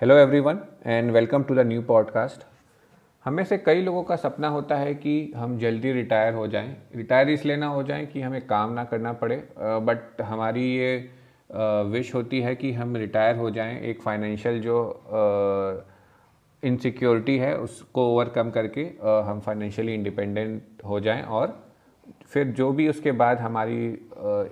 Hello 0.00 0.14
everyone 0.16 0.58
and 0.86 1.10
welcome 1.10 1.42
to 1.42 1.54
the 1.54 1.60
new 1.60 1.80
podcast 1.82 2.44
हमें 3.24 3.42
से 3.44 3.56
कई 3.58 3.80
लोगों 3.82 4.02
का 4.02 4.16
सपना 4.16 4.48
होता 4.48 4.76
है 4.76 4.94
कि 4.94 5.32
हम 5.36 5.58
जल्दी 5.58 5.92
रिटायर 5.92 6.34
हो 6.34 6.46
जाएँ। 6.46 6.70
रिटायर 6.96 7.28
इसलिए 7.28 7.56
ना 7.56 7.66
हो 7.66 7.82
जाएँ 7.82 8.06
कि 8.06 8.20
हमें 8.20 8.40
काम 8.46 8.72
ना 8.72 8.84
करना 8.84 9.12
पड़े 9.12 9.36
बट 9.58 10.22
हमारी 10.22 10.64
ये 10.76 10.96
विश 11.90 12.14
होती 12.14 12.40
है 12.40 12.54
कि 12.54 12.72
हम 12.72 12.96
रिटायर 12.96 13.36
हो 13.36 13.50
जाएँ। 13.50 13.78
एक 13.80 14.00
फाइनेंशियल 14.02 14.60
जो 14.60 14.78
इनसिक्योरिटी 16.62 17.36
है, 17.38 17.54
उसको 17.56 18.06
ओवरकम 18.14 18.50
करके 18.50 18.84
हम 19.28 19.40
फाइनेंशियली 19.40 19.94
इंडिपेंडेंट 19.94 20.84
हो 20.86 21.00
जाएँ 21.00 21.22
और 21.22 21.56
फिर 22.26 22.46
जो 22.46 22.72
भी 22.72 22.88
उसके 22.88 23.12
बाद 23.12 23.40
हमारी 23.40 23.84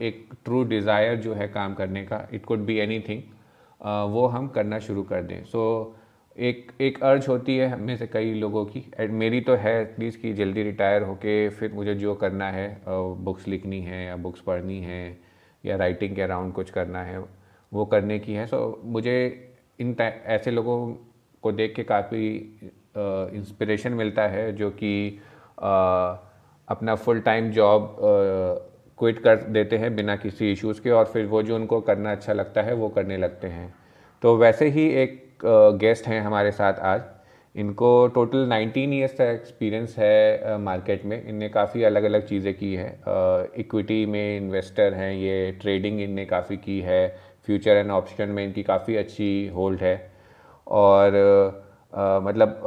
एक 0.08 0.28
ट्रू 0.44 0.62
डिज़ायर 0.66 1.16
जो 1.16 1.34
है 1.34 1.48
काम 1.48 1.74
करने 1.74 2.04
का 2.04 2.26
it 2.34 2.44
could 2.44 2.66
be 2.66 2.78
any 2.78 3.00
thing 3.00 3.22
वो 3.80 4.26
हम 4.26 4.48
करना 4.48 4.78
शुरू 4.78 5.02
कर 5.02 5.22
दें। 5.22 5.44
सो 5.44 5.62
so, 5.92 6.40
एक 6.40 6.72
एक 6.80 7.02
अर्ज़ 7.02 7.28
होती 7.28 7.56
है 7.56 7.68
हमें 7.68 7.96
से 7.96 8.06
कई 8.06 8.32
लोगों 8.34 8.64
की। 8.64 8.84
मेरी 9.10 9.40
तो 9.40 9.54
है 9.54 9.80
एटलीस्ट 9.82 10.20
कि 10.20 10.32
जल्दी 10.32 10.62
रिटायर 10.62 11.02
होके 11.02 11.48
फिर 11.48 11.72
मुझे 11.72 11.94
जो 11.94 12.14
करना 12.14 12.50
है 12.50 12.68
बुक्स 12.86 13.48
लिखनी 13.48 13.80
है 13.82 14.04
या 14.06 14.16
बुक्स 14.16 14.40
पढ़नी 14.40 14.80
है 14.80 15.18
या 15.64 15.76
राइटिंग 15.76 16.14
के 16.16 16.22
अराउंड 16.22 16.52
कुछ 16.52 16.70
करना 16.70 17.02
है 17.02 17.18
वो 17.72 17.84
करने 17.86 18.18
की 18.18 18.34
है। 18.34 18.46
सो 18.46 18.56
so, 18.56 18.86
मुझे 18.86 19.16
इन 19.80 19.96
ऐसे 20.00 20.50
लोगों 20.50 20.94
को 21.42 21.52
देख 21.52 21.74
के 21.76 21.84
काफ़ी 21.84 22.26
इंस्पिरेशन 22.96 23.92
मिलता 23.92 24.26
है 24.28 24.52
जो 24.52 24.70
कि 24.70 25.18
अपना 26.68 26.94
फुल 26.94 27.20
टाइम 27.20 27.50
जॉब 27.50 27.96
क्विट 28.98 29.18
कर 29.18 29.36
देते 29.48 29.76
हैं 29.78 29.94
बिना 29.96 30.16
किसी 30.16 30.50
इश्यूज़ 30.52 30.80
के 30.82 30.90
और 30.90 31.04
फिर 31.04 31.26
वो 31.26 31.42
जो 31.42 31.54
उनको 31.54 31.80
करना 31.80 32.12
अच्छा 32.12 32.32
लगता 32.32 32.62
है 32.62 32.74
वो 32.74 32.88
करने 32.88 33.16
लगते 33.16 33.46
हैं। 33.46 33.72
तो 34.22 34.36
वैसे 34.36 34.68
ही 34.68 34.88
एक 35.02 35.38
गेस्ट 35.80 36.06
हैं 36.06 36.20
हमारे 36.20 36.50
साथ 36.52 36.80
आज। 36.84 37.02
इनको 37.54 38.06
टोटल 38.08 38.48
19 38.48 38.92
ईयर्स 38.92 39.12
का 39.14 39.30
एक्सपीरियंस 39.30 39.94
है 39.98 40.56
मार्केट 40.60 41.04
में। 41.04 41.22
इनने 41.22 41.48
काफ़ी 41.48 41.82
अलग 41.82 42.04
अलग 42.04 42.26
चीज़ें 42.26 42.52
की 42.54 42.74
हैं। 42.74 42.92
इक्विटी 43.58 44.04
में 44.06 44.36
इन्वेस्टर 44.36 44.94
हैं 44.94 45.12
ये 45.12 45.50
ट्रेडिंग 45.60 46.00
इनने 46.00 46.24
काफ़ी 46.24 46.56
की 46.56 46.80
है। 46.80 47.08
फ्यूचर 47.46 47.76
एंड 47.76 47.90
ऑप्शन 47.90 48.28
में 48.28 48.44
इनकी 48.44 48.62
काफ़ी 48.62 48.96
अच्छी 48.96 49.30
होल्ड 49.54 49.80
है। 49.80 49.96
और 50.66 51.16
आ, 51.92 52.20
मतलब 52.20 52.60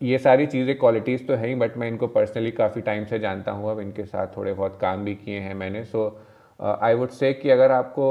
ये 0.00 0.18
सारी 0.18 0.46
चीज़ें 0.46 0.78
क्वालिटीज़ 0.78 1.26
तो 1.26 1.34
हैं 1.34 1.46
ही 1.48 1.54
बट 1.54 1.76
मैं 1.76 1.88
इनको 1.88 2.06
पर्सनली 2.06 2.50
काफ़ी 2.50 2.80
टाइम 2.80 3.04
से 3.04 3.18
जानता 3.18 3.52
हूँ। 3.52 3.70
अब 3.70 3.80
इनके 3.80 4.04
साथ 4.04 4.36
थोड़े 4.36 4.52
बहुत 4.52 4.78
काम 4.80 5.04
भी 5.04 5.14
किए 5.14 5.38
हैं 5.40 5.54
मैंने। 5.54 5.84
सो 5.84 6.20
आई 6.60 6.94
वुड 6.94 7.10
से 7.10 7.32
कि 7.32 7.50
अगर 7.50 7.72
आपको 7.72 8.06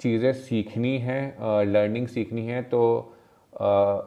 चीज़ें 0.00 0.32
सीखनी 0.32 0.96
है 0.98 1.20
लर्निंग 1.66 2.06
uh, 2.06 2.12
सीखनी 2.12 2.46
है 2.46 2.62
तो 2.62 2.82
uh, 3.52 3.98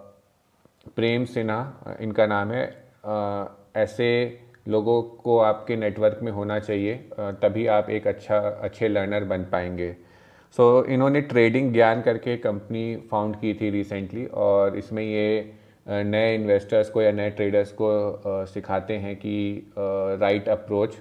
प्रेम 0.96 1.26
सिन्हा 1.26 1.98
इनका 2.02 2.26
नाम 2.26 2.52
है 2.52 2.66
uh, 3.03 3.78
ऐसे 3.78 4.08
लोगों 4.68 5.02
को 5.23 5.38
आपके 5.40 5.76
नेटवर्क 5.76 6.20
में 6.23 6.31
होना 6.31 6.59
चाहिए 6.59 6.96
तभी 7.42 7.66
आप 7.68 7.90
एक 7.90 8.08
अच्छा 8.08 8.38
अच्छे 8.38 8.88
लर्नर 8.88 9.23
बन 9.23 9.44
पाएँगे। 9.44 9.92
सो 10.58 10.81
so, 10.81 10.90
इन्होंने 10.90 11.22
ट्रेडिंग 11.22 11.72
ज्ञान 11.73 12.02
करके 12.02 12.38
कंपनी 12.38 12.96
फाउंड 13.12 13.36
की 13.36 13.53
थी 13.53 13.70
रिसेंटली 13.70 14.26
और 14.26 14.78
इसमें 14.78 15.03
ये 15.03 15.53
नए 15.86 16.33
इन्वेस्टर्स 16.36 16.89
को 16.89 17.02
या 17.02 17.11
नए 17.11 17.30
ट्रेडर्स 17.30 17.72
को 17.72 17.89
सिखाते 18.45 18.94
हैं 18.97 19.16
कि 19.16 19.73
राइट 20.22 20.47
अप्रोच 20.50 20.95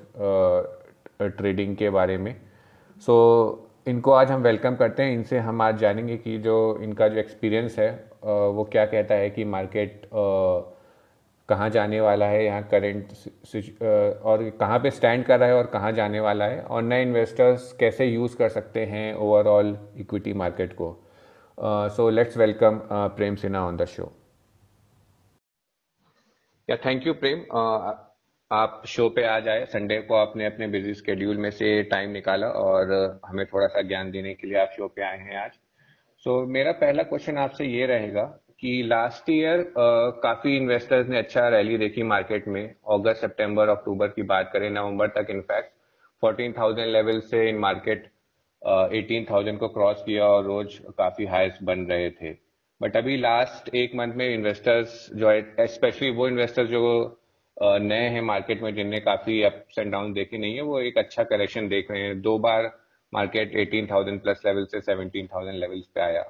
ट्रेडिंग 1.20 1.76
के 1.76 1.90
बारे 1.90 2.16
में। 2.18 2.34
सो 3.02 3.14
so, 3.50 3.88
इनको 3.88 4.12
आज 4.12 4.30
हम 4.30 4.42
वेलकम 4.42 4.74
करते 4.76 5.02
हैं। 5.02 5.12
इनसे 5.12 5.38
हम 5.38 5.62
आज 5.62 5.78
जानेंगे 5.78 6.16
कि 6.16 6.36
जो 6.38 6.78
इनका 6.82 7.08
जो 7.08 7.18
एक्सपीरियंस 7.20 7.78
है 7.78 7.90
वो 8.24 8.64
क्या 8.72 8.84
कहता 8.86 9.14
है 9.14 9.30
कि 9.30 9.44
मार्केट 9.44 10.08
कहाँ 11.48 11.68
जाने 11.70 12.00
वाला 12.00 12.26
है 12.26 12.44
यहाँ 12.44 12.62
करेंट 12.70 13.08
और 14.24 14.48
कहाँ 14.60 14.78
पे 14.78 14.90
स्टैंड 14.90 15.24
कर 15.24 15.38
रहा 15.40 15.48
है 15.48 15.54
और 15.54 15.66
कहाँ 15.66 15.92
जाने 15.92 16.20
वाला 16.20 16.44
है। 16.44 16.60
और 16.60 16.82
नए 16.82 17.02
इन्वेस्टर्स 17.02 17.72
कैसे 17.80 18.06
यूज़ 18.06 18.36
कर 18.36 18.48
सकते 18.48 18.84
हैं 18.86 19.14
ओवरऑल 19.16 19.76
इक्विटी 19.96 20.32
मार्केट 20.34 20.72
को। 20.72 20.96
So 21.58 22.08
let's 22.10 22.36
welcome 22.36 22.80
Prem 22.90 23.34
Sinha 23.36 23.66
on 23.66 23.76
the 23.76 23.84
show 23.86 24.12
yeah 26.70 26.76
thank 26.76 27.06
you 27.06 27.12
Prem 27.14 27.40
आप 28.50 28.82
शो 28.86 29.08
पे 29.08 29.24
आ 29.24 29.38
जाए। 29.40 29.64
संडे 29.64 29.98
को 30.00 30.14
आपने 30.14 30.46
अपने 30.46 30.66
बिज़ी 30.66 30.94
स्केड्यूल 30.94 31.36
में 31.36 31.50
से 31.50 31.82
टाइम 31.82 32.10
निकाला 32.10 32.46
और 32.46 33.20
हमें 33.26 33.44
थोड़ा 33.46 33.66
सा 33.66 33.82
ज्ञान 33.82 34.10
देने 34.10 34.34
के 34.34 34.46
लिए 34.46 34.58
आप 34.58 34.70
शो 34.76 34.88
पे 34.88 35.02
आए 35.02 35.18
हैं 35.18 35.36
आज। 35.36 35.50
सो 36.24 36.42
so, 36.42 36.48
मेरा 36.48 36.72
पहला 36.72 37.02
क्वेश्चन 37.02 37.38
आपसे 37.38 37.64
ये 37.64 37.86
रहेगा 37.86 38.22
कि 38.60 38.82
लास्ट 38.86 39.30
ईयर 39.30 39.60
uh, 39.60 40.22
काफ़ी 40.22 40.56
इन्वेस्टर्स 40.56 41.08
ने 41.08 41.18
अच्छा 41.18 41.48
रैली 41.48 41.78
देखी 41.78 42.02
मार्केट 42.02 42.48
में। 42.48 42.74
अगस्त 42.90 43.20
सितंबर 43.20 43.68
अक्टूबर 43.68 44.08
की 44.08 44.22
बात 44.22 44.50
करें 44.52 44.70
नवंबर 44.70 45.08
तक 45.08 45.26
इनफैक्ट 45.30 45.72
14,000 46.22 46.86
लेवल 46.86 47.20
से 47.20 47.48
इन 47.48 47.58
मार्केट 47.58 48.10
थाउज़ेंड 49.30 49.58
को 49.58 49.68
क्रॉस 49.68 50.02
किया 50.02 50.26
और 50.26 50.44
रोज 50.44 50.78
काफ़ी 50.98 51.26
हाइस्ट 51.26 51.62
बन 51.62 51.80
रहे 51.80 52.10
थे। 52.10 52.43
बट 52.84 52.96
अभी 52.96 53.16
लास्ट 53.16 53.74
एक 53.74 53.94
मंथ 53.94 54.14
में 54.14 54.34
इन्वेस्टर्स 54.34 55.10
जो 55.14 55.30
है 55.30 55.66
स्पेशली 55.66 56.10
वो 56.10 56.28
इन्वेस्टर्स 56.28 56.68
जो 56.68 56.80
नए 57.62 58.08
हैं 58.08 58.20
मार्केट 58.20 58.62
में 58.62 58.74
जिनने 58.74 59.00
काफ़ी 59.00 59.42
अप्स 59.42 59.78
एंड 59.78 59.92
डाउन 59.92 60.12
देखे 60.12 60.38
नहीं 60.38 60.54
है 60.54 60.62
वो 60.62 60.80
एक 60.80 60.98
अच्छा 60.98 61.24
करेक्शन 61.24 61.68
देख 61.68 61.90
रहे 61.90 62.02
हैं। 62.02 62.20
दो 62.22 62.38
बार 62.38 62.80
मार्केट 63.14 63.54
18,000 63.56 64.18
प्लस 64.22 64.42
लेवल 64.46 64.64
से 64.64 64.80
17,000 64.80 65.54
लेवल्स 65.54 65.86
पे 65.86 66.00
आया। 66.00 66.22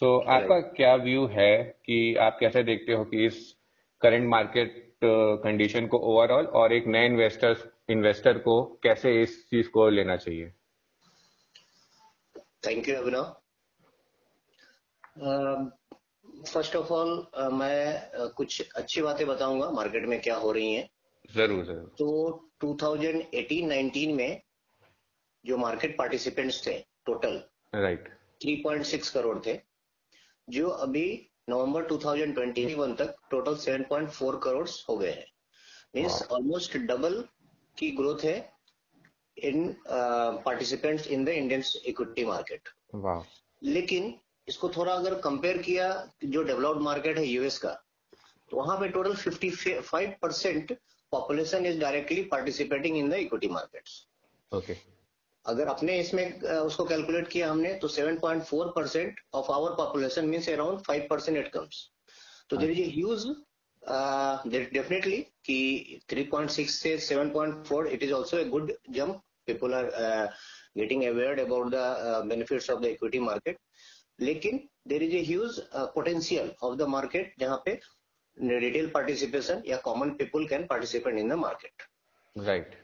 सो 0.00 0.22
so, 0.22 0.28
आपका 0.28 0.60
क्या 0.60 0.94
व्यू 0.94 1.26
है 1.26 1.64
कि 1.84 2.14
आप 2.14 2.36
कैसे 2.40 2.62
देखते 2.62 2.92
हो 2.92 3.04
कि 3.04 3.26
इस 3.26 3.56
करंट 4.00 4.28
मार्केट 4.28 4.90
कंडीशन 5.04 5.86
को 5.86 5.98
ओवरऑल 5.98 6.46
और 6.46 6.72
एक 6.72 6.86
नए 6.86 7.06
इन्वेस्टर्स 7.06 7.66
इन्वेस्टर 7.88 8.38
को 8.38 8.62
कैसे 8.82 9.22
इस 9.22 9.50
चीज़ 9.50 9.68
को 9.68 9.88
लेना 9.88 10.16
चाहिए? 10.16 10.52
Thank 12.66 12.88
you 12.88 12.96
Abhinav 12.96 13.36
first 16.46 16.76
of 16.76 16.92
all 16.92 17.26
मैं 17.52 18.10
uh, 18.18 18.30
कुछ 18.32 18.70
अच्छी 18.76 19.02
बातें 19.02 19.26
बताऊँगा 19.26 19.70
मार्केट 19.70 20.06
में 20.06 20.20
क्या 20.20 20.36
हो 20.36 20.52
रही 20.52 20.74
हैं। 20.74 20.88
ज़रूर 21.34 21.64
ज़रूर। 21.64 21.94
तो 21.98 22.50
2018-19 22.64 24.14
में 24.14 24.42
जो 25.44 25.56
मार्केट 25.56 25.96
पार्टिसिपेंट्स 25.98 26.66
थे 26.66 26.78
टोटल 27.06 27.42
राइट 27.74 28.04
right. 28.04 28.86
3.6 28.86 29.08
करोड़ 29.08 29.38
थे। 29.46 29.60
जो 30.48 30.68
अभी 30.68 31.30
नवंबर 31.48 31.86
2021 31.88 32.96
तक 32.98 33.14
टोटल 33.30 33.56
7.4 33.56 34.40
करोड़ 34.42 34.68
हो 34.88 34.96
गए 34.96 35.10
हैं। 35.10 35.26
मीन्स 35.94 36.22
ऑलमोस्ट 36.30 36.76
डबल 36.76 37.24
की 37.78 37.90
ग्रोथ 37.90 38.24
है 38.24 38.52
in 39.36 39.76
participants 39.88 41.06
in 41.06 41.24
the 41.24 41.28
Indian 41.28 41.62
equity 41.86 42.24
market 42.24 42.68
लेकिन 43.62 44.14
इसको 44.50 44.68
थोड़ा 44.76 44.92
अगर 44.94 45.14
कंपेयर 45.22 45.58
किया 45.62 45.88
जो 46.26 46.42
डेवलप्ड 46.44 46.80
मार्केट 46.82 47.18
है 47.18 47.26
यूएस 47.26 47.58
का 47.58 47.72
तो 48.50 48.56
वहाँ 48.56 48.76
पे 48.78 48.88
total 48.90 49.14
55 49.16 50.14
percent 50.22 50.72
population 51.12 51.66
is 51.66 51.78
directly 51.80 52.22
participating 52.32 52.96
in 52.96 53.10
the 53.10 53.14
equity 53.16 53.48
markets 53.50 54.06
okay 54.52 54.76
अगर 55.44 55.66
अपने 55.68 55.98
इसमें 56.00 56.40
उसको 56.42 56.84
कैलकुलेट 56.84 57.28
किया 57.28 57.50
हमने 57.50 57.74
तो 57.82 57.88
7.4 57.90 58.72
percent 58.74 59.20
of 59.34 59.52
our 59.52 59.74
population 59.76 60.28
means 60.28 60.48
around 60.48 60.80
5 60.90 61.08
percent 61.10 61.38
it 61.38 61.52
comes 61.52 61.86
तो 62.50 62.56
देर 62.56 62.70
इज़ 62.70 62.90
ह्यूज 62.90 63.26
डेफिनेटली 64.48 65.16
कि 65.44 66.00
3.6 66.12 66.68
से 66.70 66.96
7.4 67.06 67.86
it 67.88 68.02
is 68.02 68.12
also 68.12 68.38
a 68.38 68.44
good 68.50 68.72
jump 68.92 69.22
people 69.46 69.74
are 69.74 69.90
getting 70.76 71.04
aware 71.04 71.40
about 71.40 71.70
the 71.72 72.22
benefits 72.28 72.70
of 72.70 72.80
the 72.80 72.86
equity 72.88 73.18
market 73.20 73.58
लेकिन 74.20 74.60
there 74.88 75.02
is 75.02 75.16
huge 75.26 75.60
potential 75.94 76.52
of 76.62 76.76
the 76.76 76.88
market 76.88 77.34
जहाँ 77.40 77.62
पे 77.64 77.80
retail 78.36 78.90
participation 78.90 79.62
या 79.66 79.76
common 79.84 80.10
people 80.14 80.46
can 80.46 80.66
participate 80.66 81.18
in 81.18 81.28
the 81.28 81.38
market 81.38 81.82
right 82.36 82.74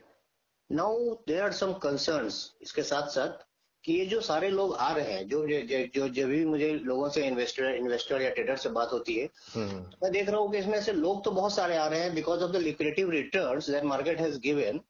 now 0.69 1.13
there 1.27 1.43
are 1.43 1.51
some 1.53 1.73
concerns 1.83 2.39
इसके 2.61 2.83
साथ 2.83 3.07
साथ 3.09 3.45
कि 3.83 3.93
ये 3.93 4.05
जो 4.05 4.19
सारे 4.21 4.49
लोग 4.49 4.75
आ 4.75 4.91
रहे 4.93 5.13
हैं 5.13 5.27
जो 5.27 5.45
जो 5.47 5.59
जो, 5.87 6.07
जो 6.07 6.27
भी 6.27 6.43
मुझे 6.45 6.71
लोगों 6.73 7.09
से 7.09 7.25
इन्वेस्टर 7.27 7.75
इन्वेस्टर 7.75 8.21
या 8.21 8.29
ट्रेडर 8.29 8.55
से 8.57 8.69
बात 8.69 8.91
होती 8.93 9.15
है 9.15 9.27
hmm. 9.27 10.03
मैं 10.03 10.11
देख 10.11 10.29
रहा 10.29 10.39
हूँ 10.39 10.51
कि 10.51 10.57
इसमें 10.57 10.81
से 10.81 10.93
लोग 10.93 11.23
तो 11.23 11.31
बहुत 11.31 11.55
सारे 11.55 11.77
आ 11.77 11.87
रहे 11.87 11.99
हैं 11.99 12.13
because 12.15 12.43
of 12.43 12.51
the 12.51 12.61
lucrative 12.61 13.09
return 13.09 13.59
that 13.71 13.83
market 13.83 14.19
has 14.19 14.39
given 14.39 14.81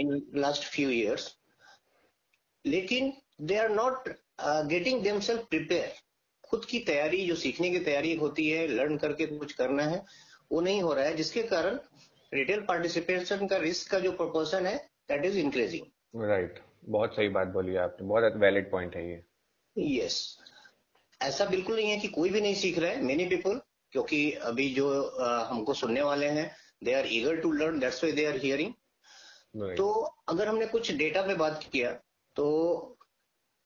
in 0.00 0.22
last 0.36 0.64
few 0.64 0.90
years 0.90 1.28
लेकिन 2.64 3.12
they 3.40 3.56
are 3.56 3.70
not 3.70 4.08
getting 4.42 5.02
themselves 5.20 5.46
prepare 5.50 5.92
खुद 6.44 6.64
की 6.64 6.78
तैयारी 6.78 7.26
जो 7.26 7.34
सीखने 7.34 7.70
की 7.70 7.78
तैयारी 7.78 8.16
होती 8.16 8.50
है 8.50 8.66
लर्न 8.66 8.96
करके 8.96 9.26
कुछ 9.26 9.52
करना 9.52 9.82
है 9.82 10.04
वो 10.52 10.60
नहीं 10.60 10.82
हो 10.82 10.94
रहा 10.94 11.04
है 11.04 11.14
जिसके 11.14 11.42
कारण 11.42 11.78
रिटेल 12.34 12.60
पार्टिसिपेशन 12.60 13.46
का 13.46 13.56
रिस्क 13.56 13.90
का 13.90 13.98
जो 13.98 14.12
प्रपोर्शन 14.12 14.66
है 14.66 14.76
दैट 15.08 15.24
इज़ 15.24 15.38
इंक्रीजिंग 15.38 15.86
राइट 16.28 16.62
बहुत 16.84 17.14
सही 17.14 17.28
बात 17.28 17.48
बोली 17.48 17.76
आपने। 17.76 18.08
बहुत 18.08 18.32
वैलिड 18.36 18.70
पॉइंट 18.70 18.96
है 18.96 19.10
ये। 19.10 19.22
Yes 19.78 20.38
yes. 20.38 21.26
ऐसा 21.26 21.44
बिल्कुल 21.44 21.76
नहीं 21.76 21.90
है 21.90 21.96
कि 21.96 22.08
कोई 22.08 22.30
भी 22.30 22.40
नहीं 22.40 22.54
सीख 22.54 22.78
रहा 22.78 22.90
है। 22.90 23.02
मेनी 23.02 23.24
पीपल 23.26 23.60
क्योंकि 23.92 24.32
अभी 24.32 24.74
जो 24.74 25.16
uh, 25.20 25.46
हमको 25.46 25.74
सुनने 25.74 26.02
वाले 26.02 26.26
हैं 26.26 26.56
they 26.84 26.92
are 26.92 27.04
eager 27.06 27.36
to 27.36 27.52
learn 27.52 27.78
that's 27.78 28.04
way 28.04 28.12
they 28.12 28.24
are 28.24 28.36
hearing 28.36 28.72
तो 29.76 29.90
अगर 30.28 30.48
हमने 30.48 30.66
कुछ 30.66 30.92
डेटा 30.92 31.22
पे 31.22 31.34
बात 31.34 31.64
किया 31.72 31.92
तो 32.36 32.46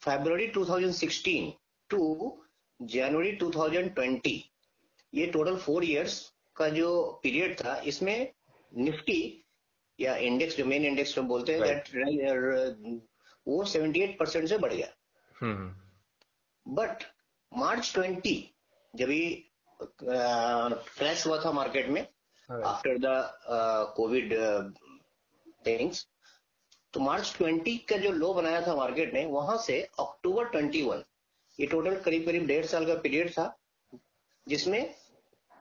फरवरी 0.04 0.46
2016 0.56 1.52
टू 1.90 2.02
जनवरी 2.80 3.36
2020 3.42 4.38
ये 5.12 5.26
टोटल 5.32 5.56
फोर 5.56 5.84
इयर्स 5.84 6.18
का 6.56 6.68
जो 6.68 6.88
पीरियड 7.22 7.54
था 7.60 7.76
इसमें 7.92 8.32
निफ्टी 8.72 9.20
या 9.98 10.16
इंडेक्स 10.28 10.56
जो 10.56 10.64
मेन 10.64 10.84
इंडेक्स 10.84 11.14
जो 11.14 11.22
बोलते 11.22 11.52
हैं 11.52 11.62
दैट 11.62 13.02
वो 13.46 13.64
78 13.64 14.18
परसेंट 14.18 14.48
से 14.48 14.58
बढ़ 14.58 14.72
गया। 14.74 14.88
बट 16.66 17.02
मार्च 17.52 17.92
20 17.98 18.42
जब 18.94 19.10
ये 19.10 19.26
क्रैश 20.02 21.26
हुआ 21.26 21.44
था 21.44 21.52
मार्केट 21.52 21.88
में 21.88 22.06
आफ्टर 22.48 22.98
द 22.98 23.12
कोविड 23.96 24.32
थिंग्स 25.66 26.06
तो 26.94 27.00
मार्च 27.00 27.34
20 27.40 27.78
का 27.88 27.96
जो 27.98 28.10
लो 28.12 28.32
बनाया 28.34 28.60
था 28.66 28.74
मार्केट 28.76 29.14
ने 29.14 29.24
वहाँ 29.26 29.56
से 29.66 29.80
अक्टूबर 30.00 30.50
21 30.56 31.02
ये 31.58 31.66
टोटल 31.66 31.96
करीब 32.00 32.26
करीब 32.26 32.46
डेढ़ 32.46 32.64
साल 32.66 32.86
का 32.86 32.94
पीरियड 33.04 33.30
था 33.30 33.46
जिसमें 34.46 34.82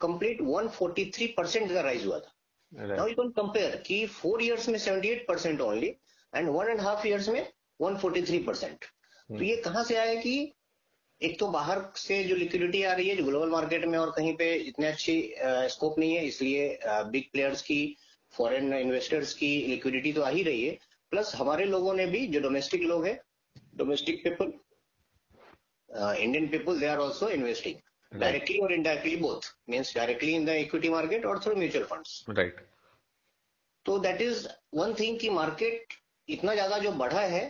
कंप्लीट 0.02 0.42
143 0.42 1.28
परसेंट 1.38 1.72
का 1.74 1.82
राइज 1.82 2.06
हुआ 2.06 2.20
था। 2.20 2.32
नाउ 2.72 3.08
यू 3.08 3.14
कैन 3.14 3.30
कंपेयर 3.32 3.76
कि 3.88 4.06
फोर 4.14 4.44
इयर्स 4.44 4.70
में 4.70 4.80
78 4.80 5.26
percent 5.28 5.62
only 5.62 5.88
and 6.34 6.50
one 6.50 6.70
and 6.70 6.82
half 6.82 7.08
years 7.08 7.30
में 7.30 7.42
143 7.82 8.46
परसेंट 8.48 8.86
तो 9.30 9.44
ये 9.44 9.56
कहाँ 9.62 9.84
से 9.84 9.96
आया 9.96 10.16
कि 10.22 10.36
एक 11.22 11.40
तो 11.40 11.48
बाहर 11.50 11.82
से 11.98 12.24
जो 12.24 12.36
लिक्विडिटी 12.36 12.84
आ 12.84 12.94
रही 12.94 13.10
है 13.10 13.16
जो 13.16 13.24
ग्लोबल 13.26 13.50
मार्केट 13.50 13.86
में 13.86 13.98
और 13.98 14.14
कहीं 14.18 14.36
पे 14.38 14.54
इतनी 14.70 14.86
अच्छी 14.86 15.16
स्कोप 15.76 16.00
नहीं 16.00 16.16
है 16.16 16.26
इसलिए 16.28 16.80
बिग 16.86 17.32
प्लेयर्स 17.32 17.62
की 17.62 17.82
फॉरेन 18.34 18.74
इन्वेस्टर्स 18.74 19.34
की 19.34 19.56
लिक्विडिटी 19.68 20.14
तो 20.14 20.22
आ 20.22 20.30
ही 20.30 20.44
रही 20.44 20.66
है। 20.66 20.78
प्लस 21.13 21.33
हमारे 21.36 21.65
लोगों 21.68 21.94
ने 21.94 22.06
भी 22.07 22.25
जो 22.27 22.39
डोमेस्टिक 22.42 22.83
लोग 22.83 23.06
हैं 23.06 23.19
domestic 23.77 24.24
people 24.24 24.54
Indian 25.89 26.48
people 26.50 26.80
they 26.80 26.88
are 26.88 26.98
also 27.00 27.30
investing 27.31 27.75
directly 28.12 28.57
और 28.60 28.74
indirectly 28.74 29.15
both 29.18 29.50
means 29.69 29.94
directly 29.95 30.31
in 30.33 30.45
the 30.45 30.56
equity 30.60 30.89
market 30.89 31.25
और 31.25 31.39
थ्रू 31.39 31.56
म्यूचुअल 31.56 31.86
फंड्स 31.86 32.24
राइट 32.31 32.65
तो 33.86 33.98
दैट 34.00 34.21
इज़ 34.21 34.48
वन 34.74 34.94
थिंग 34.94 35.19
कि 35.19 35.30
मार्केट 35.31 35.94
इतना 36.30 36.54
ज़्यादा 36.54 36.77
जो 36.80 36.92
बढ़ा 36.95 37.21
है 37.27 37.44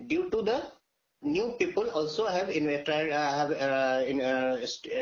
due 0.00 0.22
to 0.30 0.42
the 0.42 0.60
new 1.22 1.48
people 1.58 1.88
also 1.94 2.26
have 2.28 2.52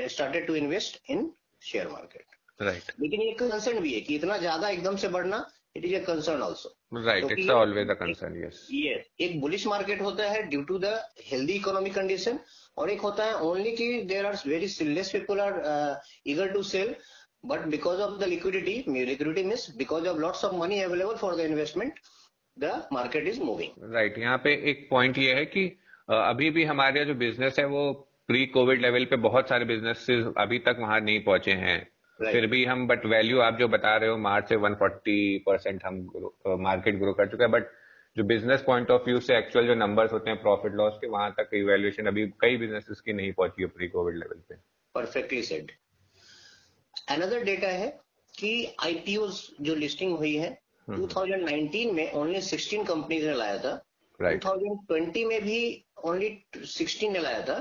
started 0.09 0.47
to 0.47 0.55
invest 0.57 1.01
in 1.11 1.31
share 1.63 1.89
market 1.89 2.63
right 2.63 2.93
लेकिन 3.01 3.23
ये 3.23 3.33
कंसर्न 3.41 3.81
भी 3.81 3.95
है 3.95 4.01
कि 4.01 4.17
इतना 4.17 4.39
ज़्यादा 4.39 4.69
एकदम 4.71 4.97
से 4.97 5.09
बढ़ना 5.11 5.47
it 5.77 5.85
is 5.85 5.95
a 5.95 6.01
concern 6.03 6.43
also 6.43 6.76
right 6.93 7.33
it's 7.33 7.51
always 7.51 7.91
a 7.91 7.95
concern 7.95 8.37
yes 8.45 8.67
एक 9.21 9.41
बुलिश 9.41 9.67
मार्केट 9.67 10.01
होता 10.03 10.31
है 10.31 10.43
due 10.51 10.63
to 10.63 10.79
the 10.79 10.95
healthy 11.27 11.53
economic 11.53 11.95
condition 11.95 12.39
और 12.79 12.91
एक 12.91 13.01
होता 13.01 13.25
है 13.25 13.35
ओनली 13.43 13.73
कि 13.77 14.03
there 14.03 14.27
are 14.27 14.37
very 14.47 14.69
less 14.85 15.11
people 15.13 15.41
are 15.41 15.61
eager 16.27 16.53
to 16.53 16.63
sell 16.63 16.95
but 17.47 17.67
because 17.69 18.01
of 18.01 18.19
the 18.21 18.29
liquidity 18.29 18.85
liquidity 18.89 19.43
means 19.45 19.71
because 19.77 20.09
of 20.09 20.19
lots 20.19 20.45
of 20.45 20.55
money 20.55 20.81
available 20.83 21.17
for 21.17 21.37
the 21.37 21.41
investment 21.41 21.99
the 22.57 22.83
market 22.93 23.29
is 23.29 23.41
moving 23.41 23.93
right 23.95 24.19
यहाँ 24.19 24.39
पे 24.45 24.55
एक 24.71 24.87
point 24.91 25.19
ये 25.19 25.35
है 25.35 25.45
कि 25.47 25.67
अभी 26.09 26.51
भी 26.51 26.65
हमारे 26.65 27.05
जो 27.05 27.15
बिज़नेस 27.15 27.59
है 27.59 27.65
वो 27.67 27.93
प्री 28.29 28.47
कोविड 28.47 28.81
लेवल 28.81 29.05
पे 29.05 29.17
बहुत 29.17 29.49
सारे 29.49 29.65
बिज़नेस 29.65 30.07
अभी 30.39 30.59
तक 30.59 30.77
वहाँ 30.81 31.01
नहीं 31.01 31.23
पहुँचे 31.25 31.53
हैं। 31.53 31.79
Right. 32.21 32.33
फिर 32.33 32.47
भी 32.47 32.65
हम 32.65 32.87
बट 32.89 33.07
वैल्यू 33.07 33.41
आप 33.41 33.59
जो 33.59 33.69
बता 33.69 33.97
रहे 33.97 34.11
हो 34.11 34.17
मार्च 34.19 34.49
से 34.49 34.57
140 34.59 35.41
परसेंट 35.47 35.85
हम 35.85 36.07
मार्केट 36.63 36.99
ग्रो 36.99 37.13
कर 37.13 37.29
चुके 37.29 37.45
हैं 37.45 37.51
बट 37.53 37.71
जो 38.17 38.25
बिज़नेस 38.25 38.63
पॉइंट 38.63 38.91
ऑफ़ 38.91 39.03
व्यू 39.05 39.21
से 39.21 39.37
एक्चुअल 39.39 39.67
जो 39.67 39.75
नंबर्स 39.77 40.13
होते 40.13 40.31
हैं 40.31 40.41
प्रॉफिट 40.43 40.75
लॉस 40.75 40.99
के 41.01 41.09
वहाँ 41.09 41.31
तक 41.39 41.51
इवेल्युएशन 41.55 42.07
अभी 42.07 42.27
कई 42.41 42.57
बिज़नेस 42.57 43.01
की 43.01 43.13
नहीं 43.13 43.33
पहुँची 43.33 43.63
है 43.63 43.69
प्री 43.71 43.89
कोविड 43.89 44.17
लेवल 44.17 44.41
पे 44.49 44.57
परफेक्टली 44.95 45.43
सेड 45.43 45.73
अनदर 47.09 47.43
डेटा 47.45 47.69
है 47.75 47.89
कि 48.35 48.53
आईपीओ 48.85 49.27
जो 49.61 49.75
लिस्टिंग 49.75 50.17
हुई 50.19 50.35
है 50.37 50.57
2019 50.89 51.85
हम्म। 51.85 51.95
में 51.97 52.13
ओनली 52.13 52.41
16 52.43 52.87
कंपनीज़ 52.89 53.27
ने 53.27 53.35
लाया 53.35 53.59
था 53.59 53.73
right. 54.21 54.41
2020 54.43 55.25
में 55.25 55.41
भी 55.43 55.61
ओनली 56.05 56.31
16 56.57 57.13
ने 57.13 57.19
लाया 57.19 57.43
था 57.43 57.59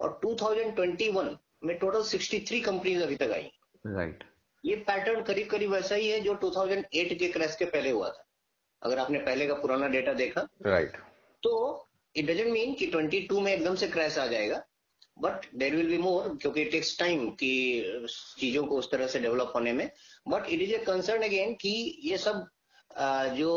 और 0.00 0.20
2021 0.24 1.36
में 1.64 1.76
टोटल 1.78 2.02
63 2.08 2.60
कंपनीज़ 2.64 3.02
अभी 3.02 3.16
तक 3.16 3.32
आई 3.34 3.50
राइट 3.84 4.24
ये 4.64 4.76
पैटर्न 4.86 5.22
करीब 5.22 5.48
करीब 5.50 5.70
वैसा 5.72 5.94
ही 5.94 6.08
है 6.08 6.20
जो 6.20 6.34
2008 6.40 7.14
के 7.18 7.28
क्रैश 7.28 7.56
के 7.56 7.64
पहले 7.64 7.90
हुआ 7.90 8.08
था। 8.08 8.24
अगर 8.82 8.98
आपने 8.98 9.18
पहले 9.18 9.46
का 9.46 9.54
पुराना 9.54 9.88
डेटा 9.88 10.12
देखा। 10.14 10.40
Right 10.66 10.90
right. 10.90 11.00
तो 11.42 11.88
इट 12.14 12.26
डजेंट 12.26 12.50
मीन 12.52 12.74
कि 12.74 12.86
22 12.86 13.40
में 13.42 13.52
एकदम 13.52 13.74
से 13.74 13.88
क्रैश 13.88 14.18
आ 14.18 14.26
जाएगा। 14.26 14.62
But 15.16 15.46
there 15.54 15.76
will 15.76 15.88
be 15.88 15.98
more 15.98 16.36
क्योंकि 16.42 16.62
इट 16.62 16.70
टेक्स 16.72 16.98
टाइम 16.98 17.28
कि 17.30 18.06
चीज़ों 18.38 18.64
को 18.66 18.78
उस 18.78 18.90
तरह 18.90 19.06
से 19.06 19.20
डेवलप 19.20 19.52
होने 19.54 19.72
में। 19.72 19.88
But 20.28 20.48
it 20.48 20.60
is 20.60 20.72
a 20.72 20.78
concern 20.84 21.22
again 21.22 21.54
कि 21.54 21.72
ये 22.04 22.18
सब 22.18 22.46
जो 23.36 23.50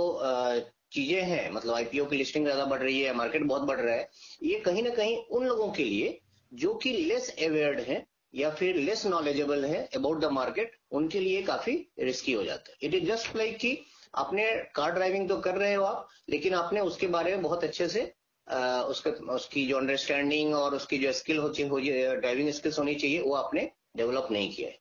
चीज़ें 0.93 1.21
हैं 1.21 1.51
मतलब 1.51 1.73
आईपीओ 1.75 2.05
की 2.05 2.17
लिस्टिंग 2.17 2.45
ज़्यादा 2.45 2.65
बढ़ 2.65 2.81
रही 2.81 3.01
है 3.01 3.13
मार्केट 3.15 3.43
बहुत 3.43 3.61
बढ़ 3.61 3.79
रहा 3.79 3.95
है 3.95 4.09
ये 4.43 4.59
कहीं 4.59 4.83
ना 4.83 4.89
कहीं 4.95 5.17
उन 5.17 5.45
लोगों 5.45 5.71
के 5.71 5.83
लिए 5.83 6.19
जो 6.51 6.73
कि 6.73 6.91
लेस 6.91 7.29
अवेयर्ड 7.39 7.79
है 7.79 8.05
या 8.35 8.49
फिर 8.49 8.75
लेस 8.75 9.05
नॉलेजेबल 9.05 9.65
है 9.65 9.89
अबाउट 9.95 10.19
द 10.19 10.25
मार्केट 10.25 10.71
उनके 10.91 11.19
लिए 11.19 11.41
काफ़ी 11.41 11.87
रिस्की 11.99 12.33
हो 12.33 12.43
जाता 12.43 12.71
है। 12.71 12.77
इट 12.81 12.93
इज़ 12.93 13.05
जस्ट 13.05 13.35
लाइक 13.35 13.57
कि 13.57 13.77
आपने 14.15 14.63
कार 14.75 14.91
ड्राइविंग 14.91 15.29
तो 15.29 15.37
कर 15.37 15.55
रहे 15.55 15.73
हो 15.73 15.83
आप 15.83 16.07
लेकिन 16.29 16.53
आपने 16.53 16.79
उसके 16.79 17.07
बारे 17.07 17.31
में 17.31 17.41
बहुत 17.41 17.63
अच्छे 17.63 17.87
से 17.87 18.13
आ, 18.47 18.81
उसके 18.81 19.09
उसकी 19.09 19.65
जो 19.67 19.77
अंडरस्टैंडिंग 19.77 20.53
और 20.53 20.75
उसकी 20.75 20.97
जो 20.97 21.11
स्किल 21.11 21.37
हो 21.37 21.49
ड्राइविंग 21.49 22.49
स्किल्स 22.49 22.79
होनी 22.79 22.95
चाहिए 22.95 23.21
वो 23.21 23.33
आपने 23.33 23.71
डेवलप 23.97 24.27
नहीं 24.31 24.51
किया 24.55 24.69
है। 24.69 24.77